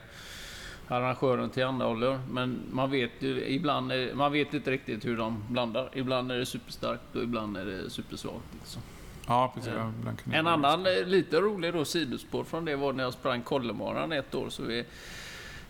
[0.89, 2.21] arrangören tillhandahåller.
[2.31, 5.91] Men man vet ju ibland, man vet inte riktigt hur de blandar.
[5.93, 8.45] Ibland är det superstarkt och ibland är det supersvagt.
[8.61, 8.83] Liksom.
[9.29, 9.73] Ja, precis.
[9.77, 9.93] Ja.
[10.33, 14.35] En annan eh, lite rolig då sidospår från det var när jag sprang Kollemaran ett
[14.35, 14.49] år.
[14.51, 14.85] Så vi,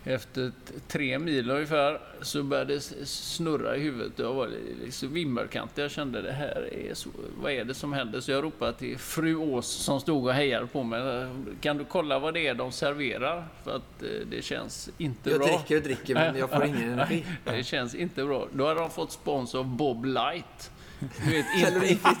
[0.03, 0.51] efter
[0.87, 4.19] tre mil ungefär så började det snurra i huvudet.
[4.19, 4.49] Jag var
[4.83, 5.83] liksom vimmelkantig.
[5.83, 7.09] Jag kände det här är så,
[7.41, 8.19] vad är det som händer?
[8.19, 11.27] Så jag ropade till fru Ås som stod och hejade på mig.
[11.61, 13.47] Kan du kolla vad det är de serverar?
[13.63, 15.47] För att eh, det känns inte Jag bra.
[15.47, 17.25] dricker och dricker men jag får ingen energi.
[17.43, 18.47] Det känns inte bra.
[18.53, 20.71] Då hade de fått spons av Bob Light.
[20.99, 22.15] Du vet, inte,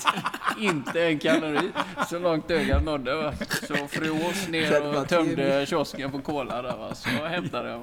[0.59, 1.71] inte en kalori.
[2.09, 3.15] Så långt ögat nådde.
[3.15, 3.33] Va?
[3.67, 6.77] Så fru Ås ner och tömde kiosken på cola där.
[6.77, 6.95] Va?
[6.95, 7.81] Så jag hämtade jag.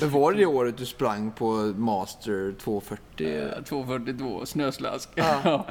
[0.00, 3.64] Men var det det året du sprang på Master 240?
[3.64, 5.08] 242 snöslask.
[5.16, 5.66] Ja.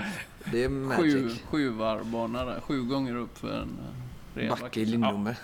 [0.52, 1.42] Det är Sju, magic.
[1.50, 2.60] sju varvbana där.
[2.62, 3.78] Sju gånger upp för en
[4.36, 5.36] eh, Backe i Ja, Lindome.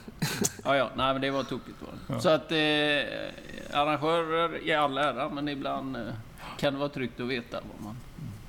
[0.63, 0.89] ja, ja.
[0.95, 1.77] Nej, men det var tokigt.
[1.81, 2.13] Var det.
[2.13, 2.19] Ja.
[2.19, 6.01] Så att eh, arrangörer i all ära, men ibland eh,
[6.57, 7.97] kan det vara tryggt att veta vad man,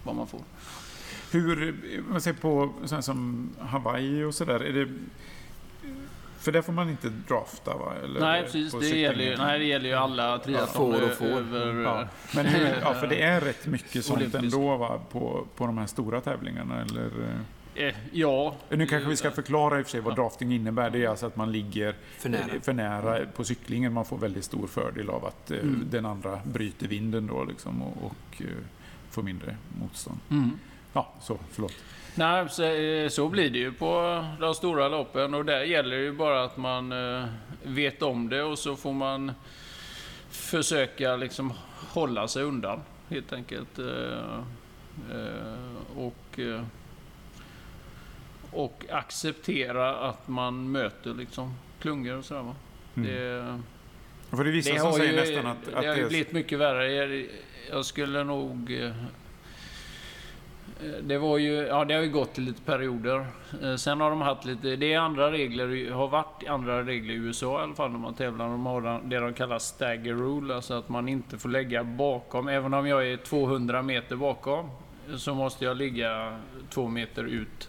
[0.02, 0.40] vad man får.
[1.32, 1.74] Hur,
[2.06, 4.88] om man ser på sådana som Hawaii och sådär, är det...
[6.38, 7.92] För där får man inte drafta va?
[8.04, 8.72] Eller Nej, precis.
[8.80, 11.24] Det gäller, ju- nej, det gäller ju alla triathlon får och får.
[11.24, 11.82] över...
[11.82, 12.04] Ja.
[12.34, 14.44] Men hur, ja, för det är rätt mycket sånt Olympisk.
[14.44, 15.00] ändå va?
[15.12, 17.10] På, på de här stora tävlingarna, eller?
[17.74, 17.94] eh?
[18.12, 18.54] Ja.
[18.68, 20.22] Nu kanske vi ska förklara i och för sig vad Ja.
[20.22, 20.90] drafting innebär.
[20.90, 22.42] Det är alltså att man ligger För nära.
[22.62, 23.92] för nära på cyklingen.
[23.92, 25.86] Man får väldigt stor fördel av att eh, Mm.
[25.90, 28.46] den andra bryter vinden då liksom och, och eh,
[29.10, 30.18] får mindre motstånd.
[30.30, 30.58] Mm.
[30.92, 31.74] Ja, så, förlåt.
[32.14, 36.02] Nej, så, eh, så blir det ju på de stora loppen och där gäller det
[36.02, 37.24] ju bara att man eh,
[37.62, 39.32] vet om det och så får man
[40.30, 41.52] försöka liksom
[41.92, 43.78] hålla sig undan helt enkelt.
[43.78, 44.44] Eh,
[45.96, 46.40] och,
[48.52, 52.54] och acceptera att man möter liksom klungor och sådär va.
[52.94, 53.08] Mm.
[53.08, 53.60] Det,
[54.30, 56.32] För det är vissa det som säger ju, nästan att, att det har ju blivit
[56.32, 57.26] mycket värre.
[57.70, 58.72] Jag, skulle nog...
[58.82, 58.90] eh,
[61.02, 63.26] Det var ju, ja det har ju gått lite perioder.
[63.62, 67.16] Eh, Sen har de haft lite, det är andra regler, har varit andra regler i
[67.16, 68.44] USA i alla fall när man tävlar.
[68.48, 72.48] De har det de kallar stagger rule, alltså att man inte får lägga bakom.
[72.48, 74.70] Även om jag är 200 meter bakom
[75.16, 76.40] så måste jag ligga
[76.70, 77.68] två meter ut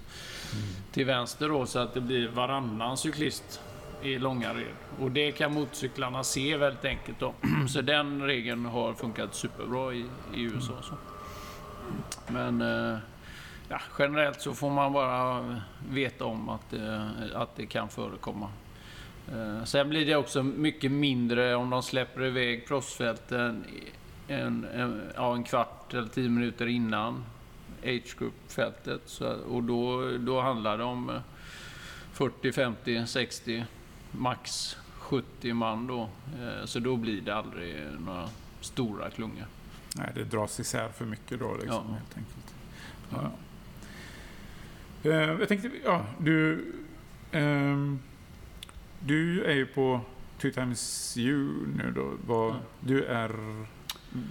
[0.91, 3.61] till vänster då så att det blir varannan cyklist
[4.03, 4.75] i långa red.
[4.99, 7.33] Och det kan motorcyklarna se väldigt enkelt då.
[7.67, 10.73] Så den regeln har funkat superbra i, i USA.
[10.81, 10.93] Så.
[12.27, 12.97] Men eh,
[13.69, 15.45] ja, generellt så får man bara
[15.89, 18.49] veta om att, eh, att det kan förekomma.
[19.33, 23.65] Eh, Sen blir det också mycket mindre om de släpper iväg proffsfälten
[24.27, 27.23] en, en, ja, en kvart eller tio minuter innan
[27.83, 29.21] age group-fältet.
[29.49, 31.11] Och då, då handlar det om
[32.13, 33.65] 40, 50, 60,
[34.11, 36.01] max 70 man då.
[36.41, 38.29] Eh, Så då blir det aldrig några
[38.61, 39.45] stora klungor.
[39.95, 41.93] Nej, det dras isär för mycket då liksom, Ja.
[41.93, 42.55] helt enkelt.
[43.09, 43.31] Ja.
[45.09, 46.65] Eh, Jag tänkte, ja, du...
[47.31, 47.99] ehm,
[48.99, 50.01] du är ju på
[50.41, 52.13] Two Times You nu då.
[52.27, 52.55] Vad, Ja.
[52.79, 53.31] Du är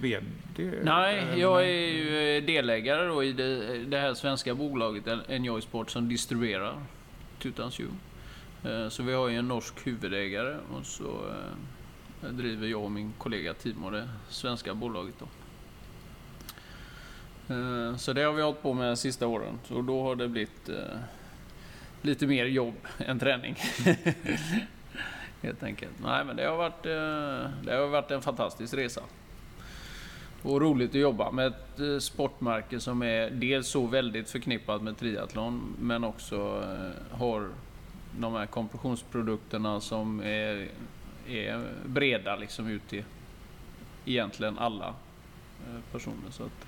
[0.00, 0.72] VD?
[0.82, 5.90] Nej, jag är ju eh, delägare då i det, det här svenska bolaget Enjoy Sport
[5.90, 6.74] som distribuerar
[7.38, 7.90] Tutans You.
[8.64, 11.04] Eh, så vi har ju en norsk huvudägare och så
[12.22, 15.14] eh, driver jag och min kollega Timo det svenska bolaget.
[15.18, 15.26] Då.
[17.54, 19.58] Eh, så det har vi hållit på med de sista åren.
[19.68, 20.70] och då har det blivit
[22.02, 23.56] lite mer jobb än träning.
[25.42, 25.92] Helt enkelt.
[26.02, 26.82] Nej, men det har varit,
[27.62, 29.00] det har varit en fantastisk resa.
[30.42, 35.76] Och roligt att jobba med ett sportmärke som är dels så väldigt förknippat med triathlon
[35.78, 36.64] men också
[37.10, 37.50] har
[38.18, 40.68] de här kompressionsprodukterna som är,
[41.28, 43.04] är breda liksom ut till
[44.04, 44.94] egentligen alla
[45.66, 46.30] eh, personer.
[46.30, 46.66] Så att,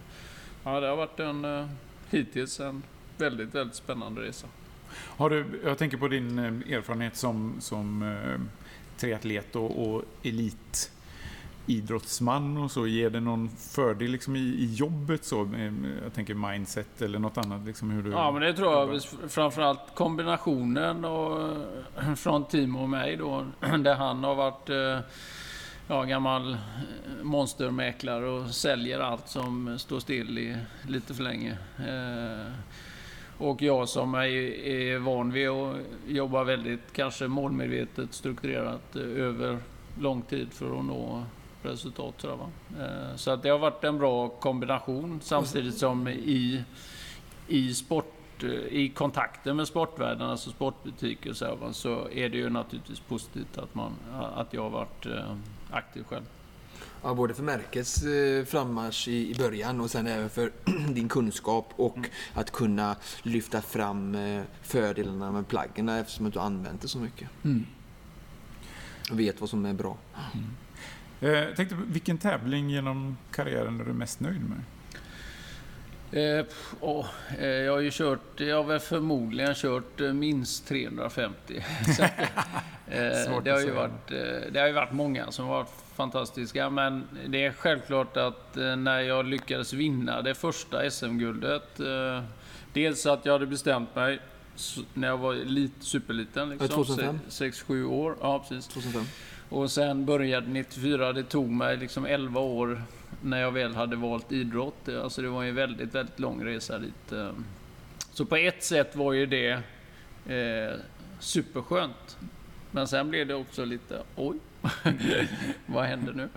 [0.65, 1.67] ja, det har varit en eh,
[2.11, 2.83] hittills en
[3.19, 4.47] väldigt, väldigt spännande resa.
[4.93, 8.17] Har du, jag tänker på din eh, erfarenhet som, som
[8.97, 10.93] triatlet och, och elit
[11.67, 15.49] idrottsman och så, ger det någon fördel liksom i, i jobbet så?
[16.03, 17.67] Jag tänker mindset eller något annat?
[17.67, 19.03] Liksom hur du ja, men det tror jag.
[19.29, 21.57] Framförallt kombinationen och,
[22.17, 23.47] från Timo och mig då,
[23.79, 24.99] där han har varit eh,
[25.89, 26.57] ja, gammal
[27.23, 30.57] monstermäklare och säljer allt som står still i
[30.89, 31.59] lite för länge.
[31.79, 32.53] Eh,
[33.39, 34.27] och jag som är,
[34.67, 39.59] är van vid att jobba väldigt kanske målmedvetet strukturerat eh, över
[40.01, 41.25] lång tid för att nå
[41.63, 42.19] resultat.
[42.19, 46.65] Tror jag, eh, Så att det har varit en bra kombination samtidigt som i,
[47.49, 53.01] i sport eh, i kontakten med sportvärlden, alltså sportbutiker så, så är det ju naturligtvis
[53.01, 53.93] positivt att, man,
[54.35, 55.37] att jag har varit eh,
[55.71, 56.25] aktiv själv.
[57.03, 58.03] Ja, både för märkets
[58.47, 60.53] frammarsch i, början och sen även för
[60.95, 62.11] din kunskap och mm.
[62.35, 64.17] att kunna lyfta fram
[64.63, 67.29] fördelarna med plaggen eftersom du använt det så mycket.
[67.45, 67.67] Mm.
[69.11, 69.97] Och vet vad som är bra.
[70.35, 70.47] Mm.
[71.23, 74.61] Eh, tänkte, vilken tävling genom karriären är du mest nöjd med?
[76.13, 76.47] Eh,
[76.81, 77.07] oh,
[77.39, 81.65] eh, jag har ju kört, jag har väl förmodligen kört eh, minst 350.
[81.97, 82.11] Så, eh,
[83.45, 87.05] det, har ju varit, eh, det har ju varit många som har varit fantastiska, men
[87.27, 91.81] det är självklart att när jag lyckades vinna det första SM-guldet,
[92.73, 94.19] dels att jag hade bestämt mig
[94.95, 97.19] när jag var lit, superliten, liksom, 2005?
[97.29, 98.17] 6-7 år.
[98.21, 98.69] Ja, precis.
[98.69, 99.05] 2005.
[99.53, 101.13] Och sen började 94.
[101.13, 102.83] Det tog mig liksom 11 år
[103.23, 104.89] när jag väl hade valt idrott.
[104.89, 107.13] Alltså det var en väldigt, väldigt lång resa dit.
[107.13, 107.31] Eh.
[108.13, 109.51] Så på ett sätt var ju det
[110.27, 110.79] eh,
[111.19, 112.19] superskönt.
[112.71, 114.39] Men sen blev det också lite, oj,
[115.67, 116.29] vad händer nu?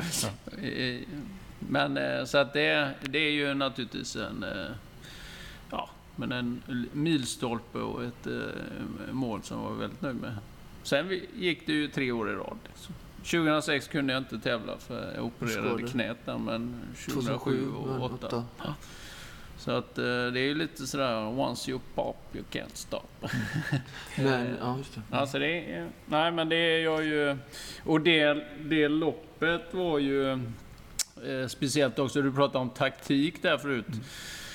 [1.60, 4.72] Men eh, så att det, det är ju naturligtvis en, eh,
[5.72, 6.62] ja, men en
[6.94, 8.28] milstolpe och ett
[9.12, 10.36] mål som jag var väldigt nöjd med.
[10.84, 12.58] Sen gick det ju tre år i rad.
[12.68, 12.96] Liksom.
[13.26, 18.46] 2006 kunde jag inte tävla för jag opererade knät där, men 2007 och 2008.
[18.58, 18.74] Ja.
[19.58, 23.08] Så att eh, det är ju lite sådär, once you pop you can't stop.
[24.18, 25.18] men, ja, just det.
[25.18, 27.38] Alltså det är, nej men det är jag ju,
[27.84, 33.88] och det, det loppet var ju eh, speciellt också, du pratade om taktik där förut.
[33.88, 34.04] Mm.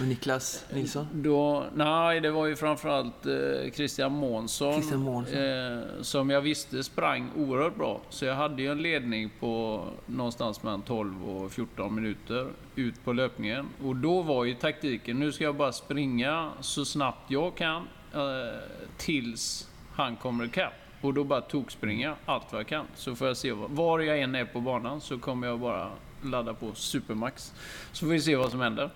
[0.01, 1.07] Och Niklas Nilsson?
[1.13, 5.39] Då, nej, det var ju framförallt eh, Christian Månsson, Christian Månsson.
[5.39, 8.01] Eh, som jag visste sprang oerhört bra.
[8.11, 13.13] Så jag hade ju en ledning på någonstans mellan 12 och 14 minuter ut på
[13.13, 13.67] löpningen.
[13.85, 17.83] Och då var ju taktiken, nu ska jag bara springa så snabbt jag kan
[18.15, 18.59] eh,
[18.97, 20.73] tills han kommer ikapp.
[21.01, 22.87] Och då bara tokspringa allt vad jag kan.
[22.95, 25.91] Så får jag se var jag än är på banan så kommer jag bara
[26.23, 27.53] ladda på supermax.
[27.93, 28.91] Så får vi se vad som händer.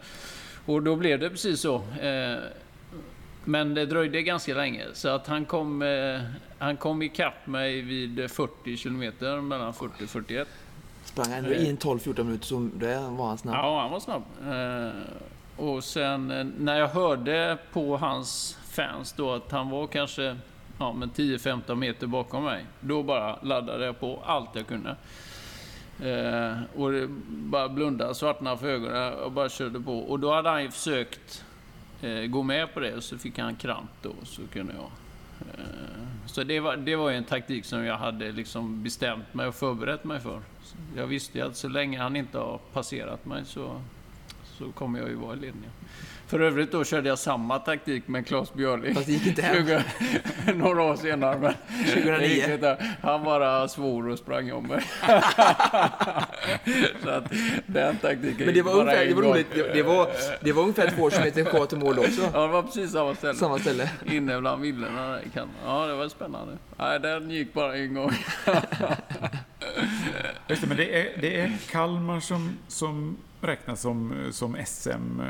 [0.67, 1.75] Och då blev det precis så.
[1.77, 2.39] Eh,
[3.45, 6.21] men det dröjde ganska länge, så att han kom, eh,
[6.59, 10.49] han kom ikapp mig vid 40 kilometer, mellan 40 och 41.
[11.05, 13.55] Sprang han i en 12-14 minuter, så det var han snabb?
[13.55, 14.23] Ja, han var snabb.
[14.47, 20.37] Eh, och sen när jag hörde på hans fans då att han var kanske
[20.79, 24.97] ja, 10-15 meter bakom mig, då bara laddade jag på allt jag kunde.
[26.03, 29.99] Eh, och bara blundade, svartnade för ögonen och bara körde på.
[29.99, 31.45] Och då hade han ju försökt
[32.03, 34.13] eh, gå med på det och så fick han kramp då.
[34.23, 34.91] Så kunde jag.
[35.59, 39.55] Eh, så det var, det var en taktik som jag hade liksom bestämt mig och
[39.55, 40.41] förberett mig för.
[40.97, 43.81] Jag visste ju att så länge han inte har passerat mig så,
[44.45, 45.71] så kommer jag ju vara i ledningen.
[46.35, 48.95] För övrigt då körde jag samma taktik med Claes Björling.
[48.95, 49.83] Fast det gick inte hem.
[50.59, 51.39] några år senare.
[51.39, 51.55] Men
[51.87, 52.77] 2009.
[53.03, 54.85] Han bara svor och sprang om mig.
[57.03, 57.33] så att
[57.67, 59.47] den taktiken Men det var ungefär, det var roligt.
[59.55, 60.09] Det, det, var,
[60.41, 62.31] det var ungefär två kilometer kvar till mål också.
[62.33, 63.35] Ja, det var precis samma ställe.
[63.35, 63.91] Samma ställe.
[64.07, 65.19] Inne bland villorna
[65.65, 66.59] Ja, det var spännande.
[66.79, 68.13] Nej, den gick bara en gång.
[70.49, 75.21] Just det, men det är, det är Kalmar som, som räknas som, som SM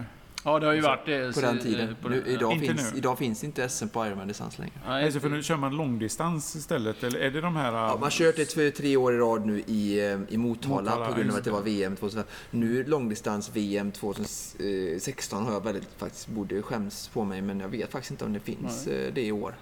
[0.46, 1.34] Ja, det har ju varit det.
[1.34, 1.96] på den tiden.
[2.02, 2.98] på Nu, den- idag, Inte finns, nu.
[2.98, 4.72] idag finns inte SM på Ironman-distans längre.
[4.86, 7.72] Nej, Alltså för nu kör man långdistans istället, eller är det de här...
[7.72, 10.80] Ja, man har kört det för tre år i rad nu i, eh, i Motala,
[10.90, 11.60] Motala, på grund av att det var.
[11.62, 12.26] VM 2005.
[12.50, 18.10] Nu långdistans-VM 2016 har jag väldigt faktiskt, borde skäms på mig, men jag vet faktiskt
[18.10, 19.54] inte om det finns eh, det i år.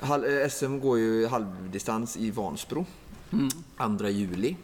[0.00, 2.86] Hal- eh, SM går ju halvdistans i Vansbro,
[3.32, 3.98] Mm.
[3.98, 4.56] 2 juli.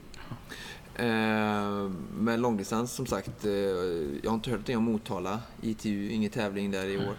[0.99, 3.53] Eh, men långdistans som sagt, eh,
[4.23, 5.41] jag har inte hört det om Motala.
[5.63, 7.15] ITU, ingen tävling där i år.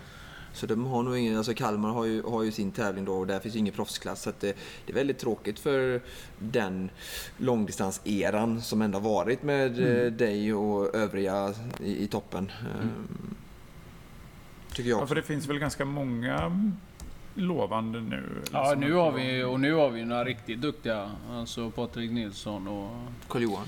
[0.53, 3.27] Så de har nog ingen, alltså Kalmar har ju, har ju sin tävling då och
[3.27, 4.21] där finns ju ingen proffsklass.
[4.21, 6.01] Så att det, det är väldigt tråkigt för
[6.39, 6.89] den
[7.37, 12.51] långdistanseran som ändå varit med eh, dig och övriga i, i toppen.
[12.61, 12.87] Eh,
[14.73, 15.01] Tycker jag.
[15.01, 16.61] Ja, för det finns väl ganska många
[17.38, 18.41] lovande nu?
[18.52, 21.12] Ja, nu har vi, och nu har vi några riktigt duktiga.
[21.32, 22.91] Alltså Patrik Nilsson och...
[23.28, 23.65] Karl-Johan.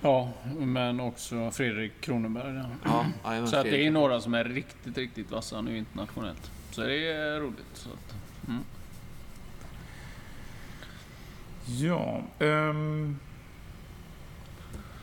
[0.00, 2.62] Ja, men också Fredrik Kronenberg.
[2.84, 3.06] Ja.
[3.46, 6.50] Så att det är några som är riktigt, riktigt vassa nu internationellt.
[6.70, 7.70] Så det är roligt.
[7.72, 8.14] Så att,
[8.48, 8.64] mm.
[11.66, 12.22] Ja.
[12.38, 13.18] ehm,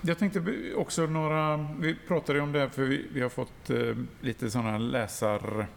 [0.01, 0.41] jag tänkte
[0.75, 1.57] också några...
[1.79, 5.67] Vi pratade ju om det här för vi, vi har fått eh, lite sådana läsar...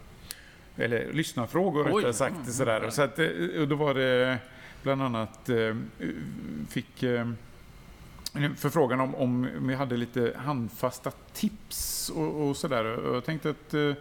[0.77, 1.99] Eller lyssnarfrågor Oj.
[1.99, 2.35] rättare sagt.
[2.37, 2.91] Mm, Sådär.
[2.91, 3.27] Så att, eh,
[3.61, 4.39] och då var det
[4.83, 5.49] bland annat...
[5.49, 5.77] Eh,
[6.69, 7.03] fick...
[7.03, 7.29] Eh,
[8.37, 12.85] en förfrågan om, om vi hade lite handfasta tips och, och sådär.
[12.85, 13.75] Och Jag tänkte att...
[13.75, 13.93] eh,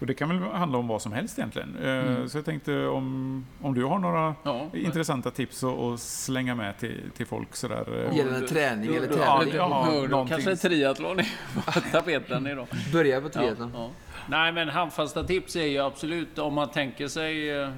[0.00, 1.76] Och det kan väl handla om vad som helst egentligen.
[1.82, 2.28] Eh, Mm.
[2.28, 6.78] Så jag tänkte om, om du har några Ja, intressanta tips att att slänga med
[6.78, 8.06] till, till folk sådär.
[8.10, 8.16] eh.
[8.16, 9.54] Gällande träning eller tävling?
[9.56, 10.36] Ja, då- någonting.
[10.36, 12.66] Kanske triathlon är på tapeten idag.
[12.92, 13.70] Börja på Ja, triathlon.
[13.74, 13.90] ja.
[14.30, 17.68] Nej, men handfasta tips är ju absolut om man tänker sig eh,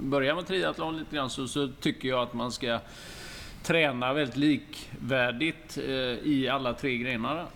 [0.00, 2.80] börja med triathlon lite grann så, så tycker jag att man ska
[3.62, 7.46] träna väldigt likvärdigt eh, i alla tre grenarna.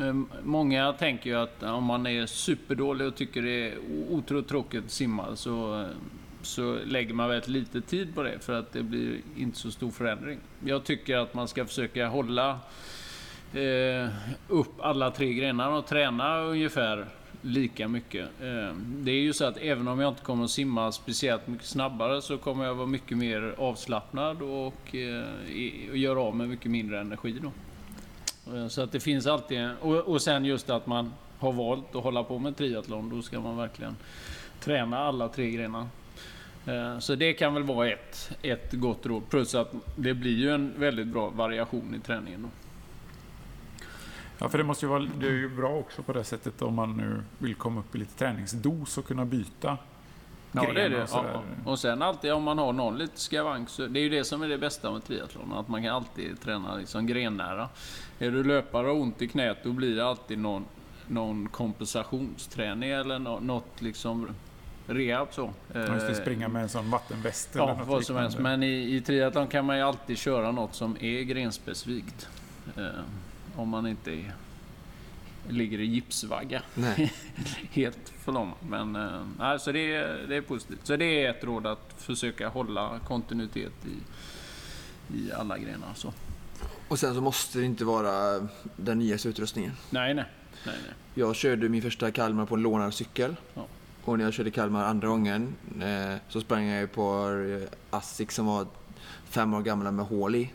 [0.00, 3.78] Eh, Många tänker ju att om man är superdålig och tycker det är
[4.10, 5.86] otroligt tråkigt att simma så,
[6.42, 9.90] så lägger man väldigt lite tid på det för att det blir inte så stor
[9.90, 10.38] förändring.
[10.64, 12.50] Jag tycker att man ska försöka hålla
[13.54, 14.08] eh,
[14.48, 17.06] upp alla tre grenarna och träna ungefär
[17.42, 18.28] lika mycket.
[18.40, 21.66] Eh, det är ju så att även om jag inte kommer att simma speciellt mycket
[21.66, 25.24] snabbare så kommer jag vara mycket mer avslappnad och, eh,
[25.90, 27.52] och göra av med mycket mindre energi då.
[28.56, 32.02] Eh, så att det finns alltid och, och sen just att man har valt att
[32.02, 33.96] hålla på med triathlon, då ska man verkligen
[34.60, 35.86] träna alla tre grenar.
[37.00, 39.30] Så det kan väl vara ett, ett gott råd.
[39.30, 42.42] Plus att det blir ju en väldigt bra variation i träningen.
[42.42, 42.48] Då.
[44.38, 46.74] Ja, för det måste ju vara det är ju bra också på det sättet om
[46.74, 49.78] man nu vill komma upp i lite träningsdos och kunna byta
[50.52, 51.02] Ja, det är det.
[51.02, 51.42] och Ja.
[51.64, 54.42] Och sen alltid om man har någon lite skavank, så det är ju det som
[54.42, 55.52] är det bästa med triathlon.
[55.52, 57.68] Att man kan alltid träna liksom grennära.
[58.18, 60.64] Är du löpare och ont i knät, då blir det alltid någon,
[61.06, 64.28] någon kompensationsträning eller nå- något liksom
[64.86, 65.52] rehab så.
[65.74, 68.38] Man måste Eh, springa med en sån vattenväst eller Ja, något vad som helst.
[68.38, 72.28] Men i, i triathlon kan man ju alltid köra något som är grenspecifikt.
[73.58, 74.34] Om man inte är,
[75.48, 76.62] ligger i gipsvagga.
[76.74, 77.12] Nej.
[77.70, 78.56] Helt förlamad.
[78.68, 78.92] Men
[79.38, 80.80] nej, så det, är, det är positivt.
[80.82, 83.96] Så det är ett råd att försöka hålla kontinuitet i,
[85.18, 85.94] i alla grenar.
[85.94, 86.12] Så.
[86.88, 89.72] Och sen så måste det inte vara den nyaste utrustningen.
[89.90, 90.24] Nej, nej.
[90.66, 90.94] nej, nej.
[91.14, 93.36] Jag körde min första Kalmar på en lånad cykel.
[93.54, 93.66] Ja.
[94.04, 98.46] Och när jag körde Kalmar andra gången eh, så sprang jag på eh, Asics som
[98.46, 98.66] var
[99.24, 100.50] fem år gamla med hål i.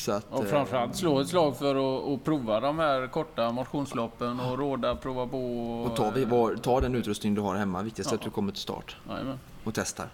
[0.00, 4.40] Så att, Och eh, framförallt slå ett slag för att, prova de här korta motionsloppen
[4.40, 5.38] och råda, prova på.
[5.82, 7.82] och ta, vi- var, ta den utrustning du har hemma.
[7.82, 8.24] Viktigast är att Ja.
[8.24, 9.38] du kommer till start Jajamän.
[9.64, 10.06] och testar.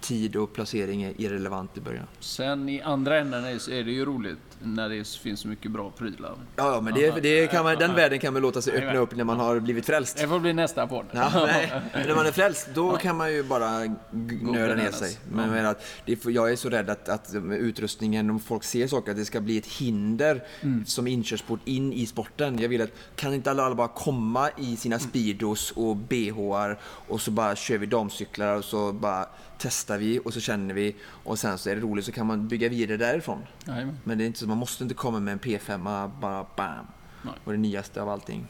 [0.00, 2.06] Tid och placering är irrelevant i början.
[2.20, 6.34] Sen i andra änden är det ju roligt när det finns så mycket bra prylar.
[6.56, 9.16] Ja, ja men det, det kan man, den världen kan man låta sig öppna upp
[9.16, 10.18] när man har blivit frälst.
[10.18, 11.06] Det får bli nästa podd.
[11.12, 11.72] Ja, nej.
[11.94, 13.96] När man är frälst, då kan man ju bara
[14.40, 15.18] nöda ner sig.
[15.32, 18.86] Men jag, menar att det, jag är så rädd att, att utrustningen, om folk ser
[18.86, 20.44] saker, att det ska bli ett hinder
[20.86, 22.58] som inkörsport in i sporten.
[22.58, 27.20] Jag vill att, kan inte alla, alla bara komma i sina speedos och bhar och
[27.20, 29.26] så bara kör vi damcyklar och så bara
[29.58, 32.48] testar vi och så känner vi och sen så är det roligt så kan man
[32.48, 33.38] bygga vidare därifrån.
[33.66, 33.98] Jajamän.
[34.04, 36.86] Men det är inte så, man måste inte komma med en P5 bara bam.
[37.22, 37.34] Nej.
[37.44, 38.46] Och det nyaste av allting.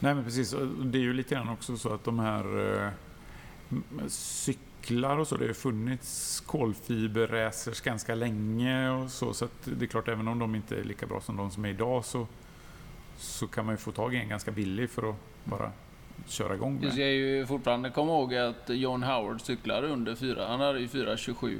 [0.00, 0.54] Nej men precis,
[0.84, 2.90] det är ju lite grann också så att de här eh,
[4.08, 9.84] cyklar och så, det har ju funnits kolfiberracers ganska länge och så, så att det
[9.84, 12.26] är klart även om de inte är lika bra som de som är idag så,
[13.16, 15.70] så kan man ju få tag i en ganska billig för att bara
[16.26, 16.92] köra igång Jag med.
[16.92, 20.46] ska ju fortfarande komma ihåg att John Howard cyklade under 4.
[20.48, 21.58] Han hade ju 4.27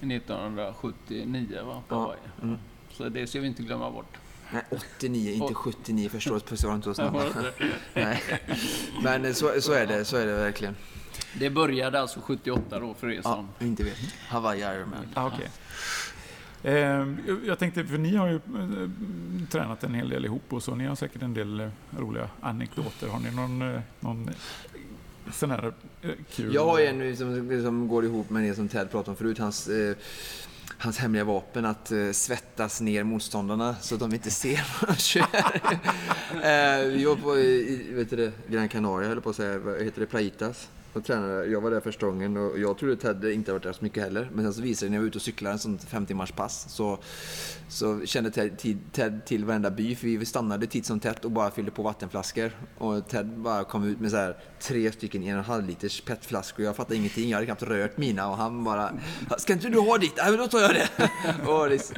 [0.00, 2.18] 1979 va, på Ja, Hawaii.
[2.42, 2.58] mm.
[2.98, 4.16] Så det ska vi inte glömma bort.
[4.52, 6.42] Nej, 89, inte 79 förstås.
[6.42, 7.52] Puss var inte så inte?
[7.94, 8.22] Nej.
[9.02, 10.76] Men så, så är det, så är det verkligen.
[11.38, 13.66] Det började alltså 78 då för er Ja, som...
[13.66, 13.96] inte vet.
[14.28, 15.06] Hawaii Ironman.
[15.14, 15.50] Ah, okej.
[16.62, 17.06] Eh,
[17.46, 18.90] jag tänkte, för ni har ju eh,
[19.50, 20.74] tränat en hel del ihop och så.
[20.74, 21.68] Ni har säkert en del eh,
[21.98, 23.08] roliga anekdoter.
[23.08, 24.30] Har ni någon, eh, någon
[25.32, 25.72] sån här
[26.02, 26.54] eh, kul?
[26.54, 29.38] Jag har en som, som går ihop med det som Ted pratade om förut.
[29.38, 29.96] Hans, eh,
[30.78, 34.96] hans hemliga vapen att eh, svettas ner motståndarna så att de inte ser vad de
[34.96, 35.22] kör.
[36.32, 39.58] eh, vi var på i, vet du det, Gran Canaria, höll på att säga.
[39.58, 40.06] Vad heter det?
[40.06, 40.68] Plaitas.
[40.92, 41.46] Och tränade.
[41.46, 44.30] Jag var där första gången och jag trodde Ted inte varit där så mycket heller.
[44.34, 46.32] Men sen så visade det när jag var ute och cyklade en sån fem timmars
[46.32, 46.98] pass så,
[47.68, 49.94] så kände Ted, tid- Ted till varenda by.
[49.94, 52.50] För vi stannade titt som tätt och bara fyllde på vattenflaskor.
[52.78, 56.00] Och Ted bara kom ut med så här tre stycken en och en halv liters
[56.00, 56.64] petflaskor.
[56.64, 57.28] Jag fattade ingenting.
[57.28, 58.92] Jag hade knappt rört mina och han bara
[59.38, 60.16] Ska inte du ha ditt?
[60.16, 60.88] Nej men då tar jag det.
[61.50, 61.92] och det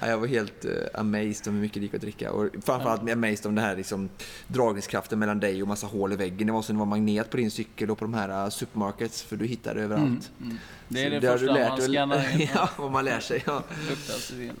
[0.00, 2.32] ja, jag var helt uh, amazed om hur mycket det gick att dricka.
[2.32, 4.08] Och framförallt amazed om den här liksom,
[4.46, 6.46] dragningskraften mellan dig och massa hål i väggen.
[6.46, 9.22] Det var som det var magnet på din cykel och på de här uh, supermarkets.
[9.22, 10.30] För du hittar det överallt.
[10.40, 10.58] Mm.
[10.88, 12.48] Det är det, du första man skannar in.
[12.54, 13.42] ja, vad man lär sig.
[13.46, 13.62] Ja.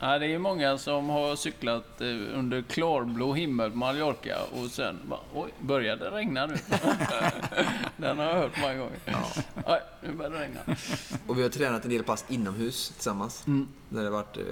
[0.00, 4.70] Nej, det är ju många som har cyklat eh, under klarblå himmel på Mallorca och
[4.70, 6.54] sen bara, oj, börjar det regna nu?
[7.96, 8.98] Den har jag hört många gånger.
[9.66, 10.60] Oj, nu börjar det regna.
[11.26, 13.42] Och vi har tränat en del pass inomhus tillsammans.
[13.88, 14.44] Där det varit uh,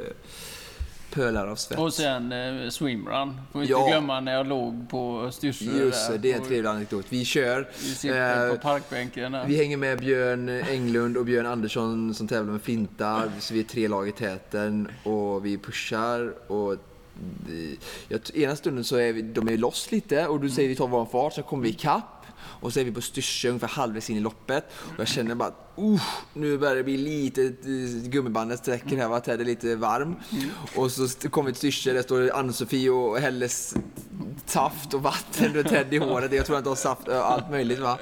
[1.10, 1.78] pölar av svett.
[1.78, 3.40] Och sen eh, swimrun.
[3.52, 3.86] Får inte Ja.
[3.88, 6.18] glömma när jag låg på Styrsö Just det, där.
[6.18, 7.06] det är en trevlig anekdot.
[7.08, 7.68] Vi kör.
[7.78, 9.46] Vi sitter eh, på parkbänken där.
[9.46, 13.30] Vi hänger med Björn Englund och Björn Andersson som tävlar med flintar.
[13.40, 16.34] Så vi är tre lag i täten och vi pushar.
[16.52, 16.76] Och
[18.08, 20.88] jag, ena stunden så är vi, de är loss lite och du säger vi tar
[20.88, 22.04] vår fart, så kommer vi ikapp.
[22.62, 24.64] Och så är vi på Styrsö ungefär halvvägs in i loppet.
[24.72, 26.02] Och jag känner bara uh,
[26.34, 29.20] nu börjar det bli lite eh, gummibandet sträcker här, va?
[29.20, 30.14] Ted är lite varm.
[30.76, 33.74] Och så kommer vi till Styrsö, där står Ann-Sofie och häller s-
[34.46, 36.32] saft och vatten och Ted i håret.
[36.32, 37.98] Jag tror att de har saft och allt möjligt va.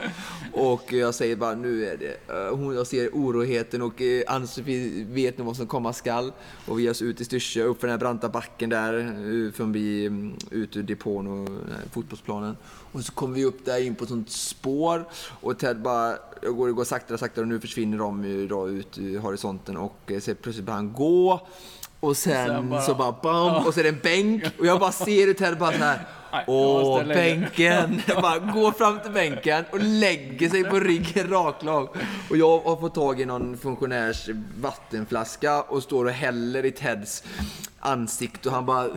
[0.53, 5.05] Och jag säger bara nu är det, eh, hon, jag ser oroheten och eh, Ann-Sofie
[5.05, 6.33] vet nu vad som komma skall.
[6.67, 9.53] Och vi ger oss ut i Styrsö, upp för den här branta backen där, eh,
[9.53, 11.49] förbi, mm, ut ur depån och
[11.93, 12.57] fotbollsplanen.
[12.93, 15.09] Och så kommer vi upp där in på ett sånt spår
[15.41, 18.69] och Ted bara, jag går, går saktare och saktare och nu försvinner de ju då
[18.69, 21.47] ut i horisonten och eh, så plötsligt börjar han gå.
[22.01, 24.81] Och sen, Sen bara- så bara bam, och så är det en bänk och jag
[24.81, 26.01] bara ser hur Ted bara så här.
[26.47, 28.03] Åh, bänken!
[28.23, 31.89] Bara går fram till bänken och lägger sig på ryggen raklång.
[32.31, 34.29] Och jag har fått tag i någon funktionärs
[34.61, 37.25] vattenflaska och står och häller i Teds
[37.81, 38.91] ansikte och han bara eh,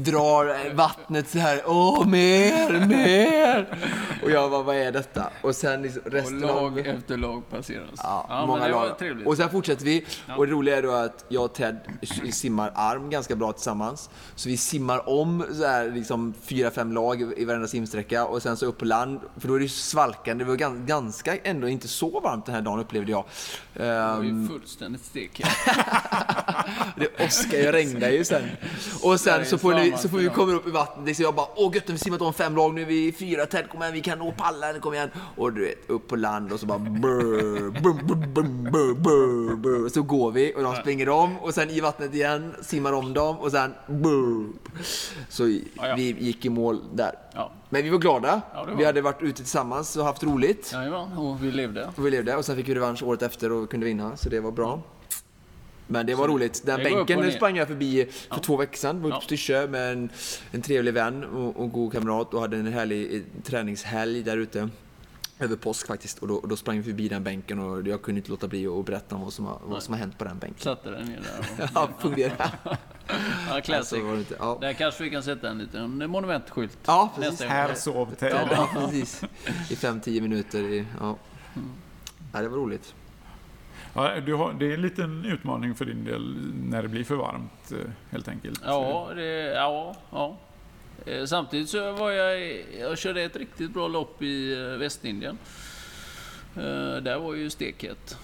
[0.00, 1.62] drar vattnet så här.
[1.66, 3.78] Åh, mer, mer!
[4.22, 5.30] Och jag bara, vad är detta?
[5.42, 6.78] Och sen liksom Och resten lag av...
[6.78, 7.88] efter lag passeras.
[7.96, 8.98] Ja, men många lag.
[8.98, 9.26] trevligt.
[9.26, 10.04] Och sen fortsätter vi.
[10.36, 11.78] Och det roliga är då att jag och Ted
[12.32, 14.10] simmar arm ganska bra tillsammans.
[14.34, 18.56] Så vi simmar om så här, liksom fyra, fem lag i- varenda simsträcka och sen
[18.56, 19.20] så upp på land.
[19.36, 20.44] För då är det svalkande.
[20.44, 23.24] Det var gan- ganska, ändå inte så varmt den här dagen upplevde jag.
[23.74, 25.42] Det var ju Ehm, fullständigt stek.
[26.96, 28.48] det åskar ju, regnar ju sen.
[29.02, 31.16] Och sen så får, vi, så får vi komma upp i vattnet.
[31.16, 33.46] Så jag bara, åh gött, vi simmat om fem lag, nu är vi fyra.
[33.46, 35.10] Ted, kom igen, vi kan nå pallen, kom igen.
[35.36, 39.56] Och du vet, upp på land och så bara brr, brr, brr, brr, brr, brr,
[39.56, 39.88] brr.
[39.88, 43.38] Så går vi och de springer om och sen i vattnet igen, simmar om dem
[43.38, 44.46] och sen brr.
[45.28, 45.44] Så
[45.96, 47.12] vi gick i mål där.
[47.34, 47.52] Ja.
[47.68, 48.40] Men vi var glada.
[48.54, 50.70] Ja, det var Vi hade varit ute tillsammans och haft roligt.
[50.72, 51.88] Jajamän, och vi levde.
[51.96, 54.40] Och vi levde och sen fick vi revansch året efter och kunde vinna, så det
[54.40, 54.82] var bra.
[55.86, 56.62] Men det var roligt.
[56.66, 59.02] Den bänken sprang jag förbi för två veckor sedan.
[59.02, 59.66] Var uppe Ja.
[59.66, 60.10] med en,
[60.52, 64.68] en trevlig vän och, och god kamrat och hade en härlig eh, träningshelg där ute.
[65.38, 66.18] Över påsk faktiskt.
[66.18, 68.66] Och då, och då sprang vi förbi den bänken och jag kunde inte låta bli
[68.66, 70.60] att berätta om vad som har, vad som har hänt på den bänken.
[70.62, 71.20] Satte den ner
[71.56, 71.64] där.
[71.64, 72.50] Och, Ja, fungerar.
[73.50, 73.98] ja, classic.
[73.98, 74.36] Så var det inte.
[74.38, 74.58] Ja.
[74.60, 76.78] Där kanske vi kan sätta en liten monumentskylt.
[76.86, 77.42] Ja, precis.
[77.42, 78.48] Här sov Ted.
[78.50, 79.22] Ja, precis.
[79.70, 80.58] I fem, tio minuter.
[80.62, 81.16] I, ja.
[81.56, 81.68] Mm.
[82.32, 82.94] ja, det var roligt.
[83.94, 87.14] Ja, du har, det är en liten utmaning för din del när det blir för
[87.14, 88.60] varmt, eh, helt enkelt.
[88.64, 90.36] Ja, det, ja, ja.
[91.06, 95.38] Eh, samtidigt så var jag, jag körde ett riktigt bra lopp i eh, Västindien.
[97.02, 98.18] Där var ju steket.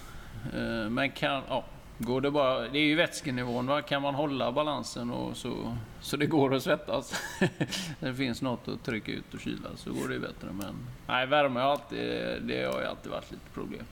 [0.89, 1.65] Men kan, ja,
[1.97, 3.81] går det bara, det är ju vätskenivån, va?
[3.81, 7.21] kan man hålla balansen och så, så det går att svettas.
[7.99, 10.47] det finns något att trycka ut och kyla så går det ju bättre.
[10.51, 10.75] Men
[11.07, 11.99] nej, värme har alltid,
[12.41, 13.85] det har ju alltid varit lite problem.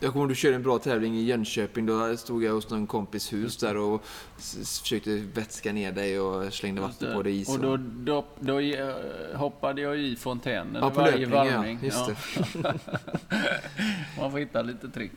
[0.00, 1.86] Jag kommer ihåg du körde en bra tävling i Jönköping.
[1.86, 4.04] Då stod jag hos någon kompis hus där och
[4.82, 7.48] försökte vätska ner dig och slängde vatten på dig is.
[7.48, 8.94] och då, då, då eh,
[9.34, 11.44] hoppade jag i fontänen ja, på varje löpning ja.
[11.56, 11.78] varvning.
[11.82, 12.08] Ja.
[12.62, 12.74] det.
[14.20, 15.12] Man får hitta lite trick.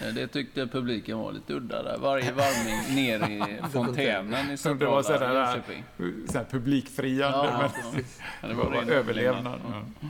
[0.00, 1.98] Eh, Det tyckte publiken var lite udda där.
[1.98, 6.50] Varje varvning ner i fontänen i Som det var centrala sådär, Jönköping.
[6.50, 7.38] publikfriande.
[7.38, 8.04] Ja, men.
[8.42, 9.60] Ja, det det var ren överlevnad.
[9.70, 9.82] Ja.
[10.00, 10.08] Ja.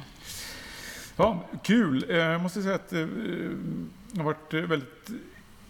[1.17, 2.07] ja, kul.
[2.11, 3.09] Eh, Jag måste säga att eh, det
[4.17, 5.11] har varit eh, väldigt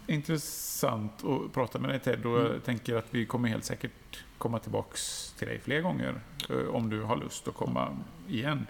[0.07, 2.51] intressant att prata med dig Ted och Mm.
[2.53, 6.15] jag tänker att vi kommer helt säkert komma tillbaks till dig fler gånger
[6.49, 8.67] eh, om du har lust att komma igen.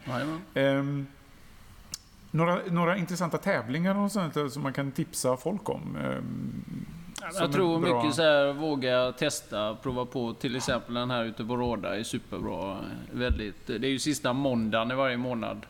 [0.53, 1.07] Ehm,
[2.31, 5.95] några, några intressanta tävlingar och sånt som man kan tipsa folk om?
[5.95, 6.85] Ehm,
[7.39, 10.33] Jag tror bra- mycket så här, våga testa, prova på.
[10.33, 12.77] Till exempel den här ute på Råda är superbra.
[13.11, 15.65] Väldigt, det är ju sista måndagen i varje månad.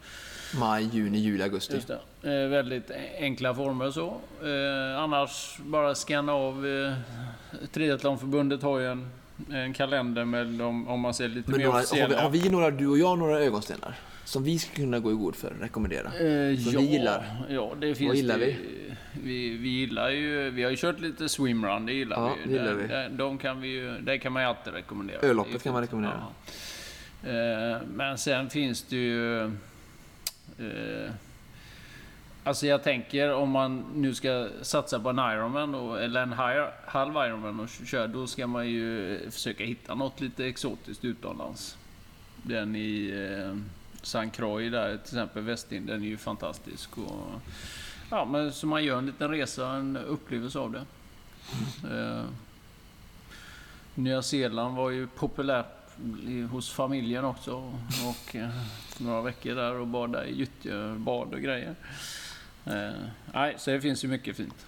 [0.60, 1.74] Maj, juni, juli, augusti.
[1.76, 2.00] Just det.
[2.24, 4.07] Eh, väldigt enkla former så.
[4.43, 6.67] Eh, annars bara scanna av.
[6.67, 6.93] Eh,
[7.72, 9.09] Triathlonförbundet har ju en,
[9.51, 12.22] en kalender med de, om man ser lite Men mer några, har, vi, officiella.
[12.22, 13.95] har vi några, du och jag, några ögonstenar?
[14.26, 16.05] Som vi ska kunna gå i god för, rekommendera?
[16.07, 17.45] Eh, Som ja, vi gillar?
[17.49, 18.57] Ja, det finns gillar det, vi?
[19.24, 19.49] vi?
[19.57, 22.57] Vi gillar ju, vi har ju kört lite swimrun, det gillar Ja, vi ju.
[22.57, 22.88] det gillar Där- vi.
[22.88, 25.20] där- De kan vi ju, det kan man ju alltid rekommendera.
[25.22, 26.24] Öloppet kan man rekommendera.
[27.24, 27.30] Ja.
[27.30, 29.43] Eh, Men sen finns det ju...
[29.45, 31.11] eh,
[32.43, 36.33] Alltså jag tänker om man nu ska satsa på en Ironman, och, eller en
[36.85, 41.77] halv Ironman och köra, då ska man ju eh, försöka hitta något lite exotiskt utomlands.
[42.35, 43.57] Den i eh,
[44.01, 44.29] St.
[44.33, 46.97] Croix där till exempel, Västindien, är ju fantastisk.
[46.97, 47.41] Och,
[48.09, 50.85] ja, men så man gör en liten resa, en upplevelse av det.
[51.91, 52.23] Eh,
[53.95, 55.79] Nya Zeeland var ju populärt
[56.51, 57.73] hos familjen också.
[58.07, 58.49] Och eh,
[58.97, 61.75] några veckor där och bada i gyttjebad och grejer.
[62.66, 62.89] Eh,
[63.34, 64.66] nej, så det finns ju mycket fint.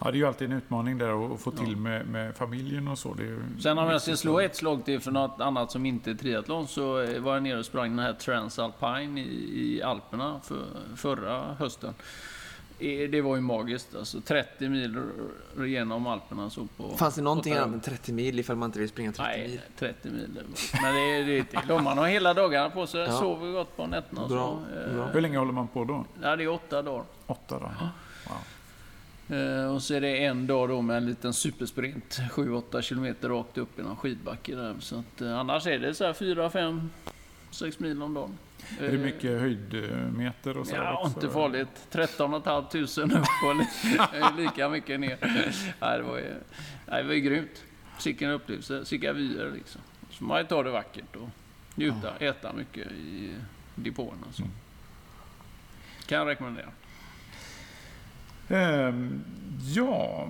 [0.00, 1.76] Ja, det är ju alltid en utmaning där att få till Ja.
[1.76, 3.14] med, med familjen och så.
[3.14, 6.14] Det Sen om jag ska slå ett slag till för något annat som inte är
[6.14, 10.64] triathlon så eh, var jag nere och sprang den här Transalpine i, i Alperna för,
[10.96, 11.94] förra hösten.
[12.78, 14.20] Eh, Det var ju magiskt alltså.
[14.20, 15.02] 30 mil
[15.66, 16.96] genom Alperna så på...
[16.96, 19.60] Fanns det någonting annat än 30 mil ifall man inte vill springa 30 Nej, mil?
[19.78, 20.28] 30 mil.
[20.82, 21.72] Men det är det är.
[21.72, 23.12] Om man har hela dagarna på sig, Ja.
[23.20, 24.80] sover gott på nätterna och Bra, så.
[24.80, 25.06] eh, bra.
[25.06, 26.04] Hur länge håller man på då?
[26.22, 27.04] Ja, det är åtta dagar.
[27.26, 27.88] Åtta dagar?
[28.28, 28.36] Wow.
[29.38, 32.18] Eh, Och så är det en dag då med en liten supersprint.
[32.32, 34.74] 7-8 kilometer rakt upp i någon skidbacke där.
[34.80, 36.90] Så att, eh, annars är det så här 4, 5,
[37.50, 38.38] 6 mil om dagen.
[38.80, 40.74] Är det mycket höjdmeter och så?
[40.76, 41.14] Ja, också?
[41.20, 41.86] inte farligt.
[41.90, 42.68] 13 500
[43.18, 45.18] upp och li- lika mycket ner.
[45.80, 46.34] Nej, det var ju,
[46.86, 47.64] nej, det var ju grymt.
[47.98, 49.80] Sicken upplevelse, sicka vyer liksom.
[50.10, 51.28] Så man ju ta det vackert och
[51.74, 53.34] njuta, äta mycket i
[53.74, 54.26] depåerna.
[54.32, 54.42] Så.
[54.42, 54.54] Mm.
[56.06, 56.68] Kan jag rekommendera.
[58.48, 59.24] Ehm,
[59.74, 60.28] ja,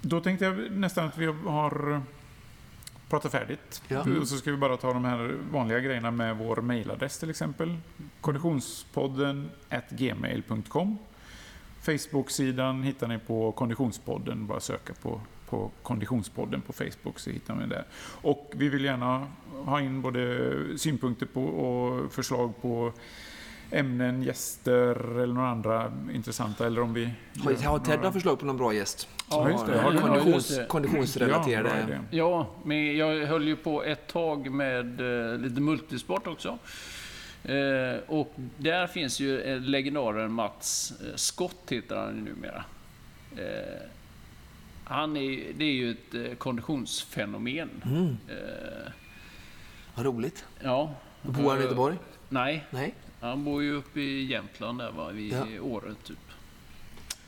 [0.00, 2.02] då tänkte jag nästan att vi har
[3.08, 3.82] pratat färdigt.
[3.88, 4.04] Ja.
[4.04, 7.76] Så ska vi bara ta de här vanliga grejerna med vår mailadress till exempel.
[8.20, 9.50] Konditionspodden
[9.90, 10.98] gmail.com
[11.86, 14.46] Facebook-sidan hittar ni på Konditionspodden.
[14.46, 17.84] Bara söka på, på Konditionspodden på Facebook så hittar ni det.
[18.22, 19.26] Och vi vill gärna
[19.64, 22.92] ha in både synpunkter på och förslag på
[23.70, 26.66] ämnen, gäster eller några andra intressanta.
[26.66, 27.10] Eller om vi
[27.44, 29.08] Har, Ted några- några förslag på någon bra gäst?
[29.30, 29.82] Ja, just det.
[29.82, 31.86] Några- konditions, konditionsrelaterade...
[32.10, 32.16] Ja.
[32.18, 35.00] Ja, men jag höll ju på ett tag med
[35.32, 36.58] eh, lite multisport också.
[37.44, 42.64] Eh, och där finns ju eh, legendaren Mats Skott, heter han ju numera.
[44.84, 47.70] Han är, det är ju ett konditionsfenomen.
[47.84, 48.92] Mm, Eh,
[49.94, 50.44] vad roligt.
[50.62, 50.94] ja.
[51.22, 51.96] Bor han i Göteborg?
[52.28, 52.94] Nej, Nej?
[53.20, 55.60] Han bor ju uppe i Jämtland där va, vid Ja.
[55.60, 56.18] Åre typ.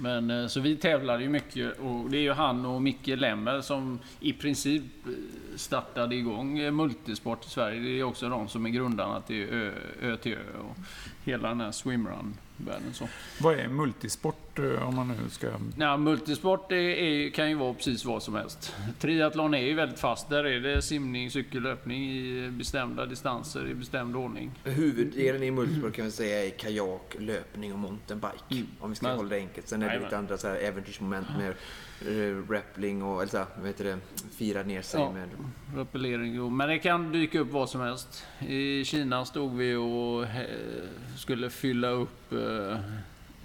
[0.00, 3.60] Men eh, så vi tävlade ju mycket och det är ju han och Micke Lemmer
[3.60, 5.12] som i princip eh,
[5.56, 7.80] startade igång eh, multisport i Sverige.
[7.80, 10.76] Det är också de som är grundarna till Ö, Ö till Ö och
[11.24, 11.72] hela den här
[12.58, 13.08] swimrun-världen så.
[13.40, 15.46] Vad är multisport eh, om man nu ska...
[15.78, 18.74] Ja, multisport är, är, kan ju vara precis vad som helst.
[18.98, 20.28] Triathlon är ju väldigt fast.
[20.28, 24.50] Där är det simning, cykellöpning i bestämda distanser i bestämd ordning.
[24.64, 28.44] Huvuddelen i multisport kan vi säga är kajak, löpning och mountainbike.
[28.50, 28.66] Mm.
[28.80, 29.68] Om vi ska Men- hålla det enkelt.
[29.68, 30.06] Sen är det Jajamän.
[30.06, 31.54] lite andra så här äventyrsmoment med
[32.50, 33.98] rappling och eller så vad heter det,
[34.36, 35.12] fira ner sig Ja.
[35.12, 35.28] med...
[35.76, 38.24] Rappellering, och- men det kan dyka upp vad som helst.
[38.48, 40.46] I Kina stod vi och eh,
[41.16, 42.72] skulle fylla upp eh,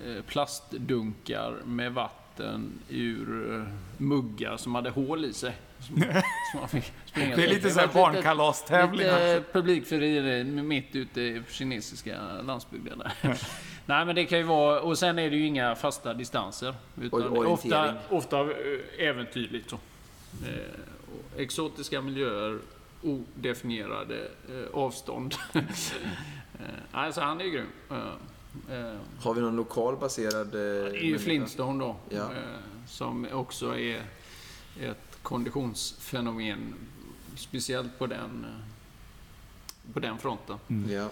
[0.07, 3.63] eh, plastdunkar med vatten ur eh,
[3.97, 5.55] muggar som hade hål i sig.
[5.79, 5.95] Som,
[6.51, 8.97] som man fick springa Det är lite så här var ett litet- barnkalastävling.
[9.07, 13.37] Lite publikfrieri mitt ute i kinesiska landsbygden där.
[13.85, 16.75] Nej men det kan ju vara, och sen är det ju inga fasta distanser.
[17.01, 19.75] Utan Och ofta, ofta eh, äventyrligt så.
[20.45, 22.59] Eh, exotiska miljöer,
[23.01, 25.35] odefinierade eh, avstånd.
[25.53, 25.61] eh,
[26.91, 27.67] alltså han är ju grym.
[27.91, 30.47] Eh, eh, Har vi någon lokal baserad...
[30.47, 31.19] det är ju?
[31.19, 31.95] Flintstone då.
[32.09, 32.29] Ja.
[32.87, 34.01] Som också är
[34.81, 36.73] ett konditionsfenomen,
[37.35, 38.45] speciellt på den,
[39.93, 40.57] på den fronten.
[40.69, 40.91] Mm.
[40.91, 41.09] Ja.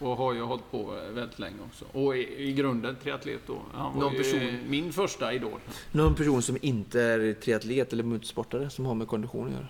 [0.00, 0.82] Och har ju hållit på
[1.14, 1.84] väldigt länge också.
[1.92, 3.58] Och i, i grunden triatlet då.
[3.74, 5.60] Han var Någon ju person- min första idol.
[5.92, 9.66] Någon person som inte är triatlet eller motorsportare som har med kondition att göra?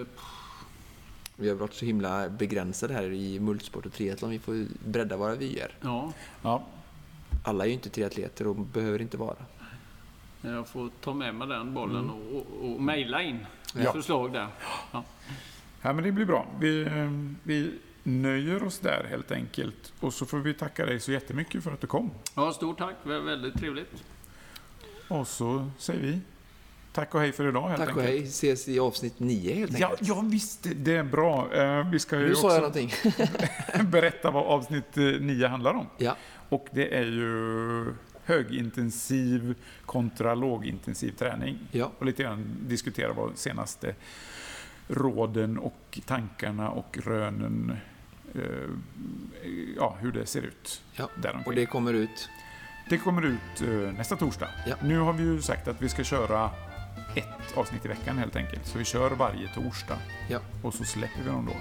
[0.00, 0.06] Eh,
[1.36, 4.30] Vi har varit så himla begränsade här i multisport och triathlon.
[4.30, 5.74] Vi får bredda våra vyer.
[5.80, 6.66] Ja, Ja,
[7.44, 9.36] Alla är ju inte triatleter och behöver inte vara.
[10.42, 13.92] jag får ta med mig den bollen och, och, och mejla in Ja.
[13.92, 14.46] förslag där.
[14.92, 16.46] ja, men det blir bra.
[16.60, 17.10] Vi, eh,
[17.42, 17.72] vi
[18.02, 19.92] nöjer oss där helt enkelt.
[20.00, 22.10] Och så får vi tacka dig så jättemycket för att du kom.
[22.34, 22.94] Ja, stort tack.
[23.04, 24.04] Vä- Väldigt trevligt.
[25.08, 26.20] Och så säger vi
[26.92, 28.18] tack och hej för idag helt Tack och enkelt.
[28.20, 28.28] hej.
[28.28, 30.08] Ses i avsnitt 9 helt Ja, enkelt.
[30.08, 30.66] ja, visst.
[30.76, 31.54] Det är bra.
[31.54, 32.92] Eh, Vi ska ju nu sa jag också någonting.
[33.90, 35.86] berätta vad avsnitt 9 handlar om.
[35.98, 36.16] Ja,
[36.48, 37.94] Och det är ju
[38.24, 39.54] högintensiv
[39.86, 41.58] kontra lågintensiv träning.
[41.72, 43.94] ja, Och lite grann diskutera vad senaste
[44.88, 47.76] råden och tankarna och rönen, eh,
[49.76, 50.82] ja, hur det ser ut.
[50.94, 51.08] ja.
[51.16, 51.46] Däromkring.
[51.46, 52.28] Och det kommer ut.
[52.90, 54.48] Det kommer ut eh, nästa torsdag.
[54.66, 54.74] Ja.
[54.82, 56.50] Nu har vi ju sagt att vi ska köra
[57.16, 58.66] ett avsnitt i veckan helt enkelt.
[58.66, 59.98] Så vi kör varje torsdag.
[60.28, 60.40] Ja.
[60.62, 61.56] Och så släpper vi dem då.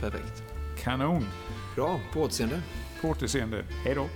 [0.00, 0.42] Perfekt.
[0.82, 1.26] Kanon!
[1.76, 2.62] Bra, på återseende.
[3.00, 3.64] På återseende.
[3.84, 4.08] Hej då!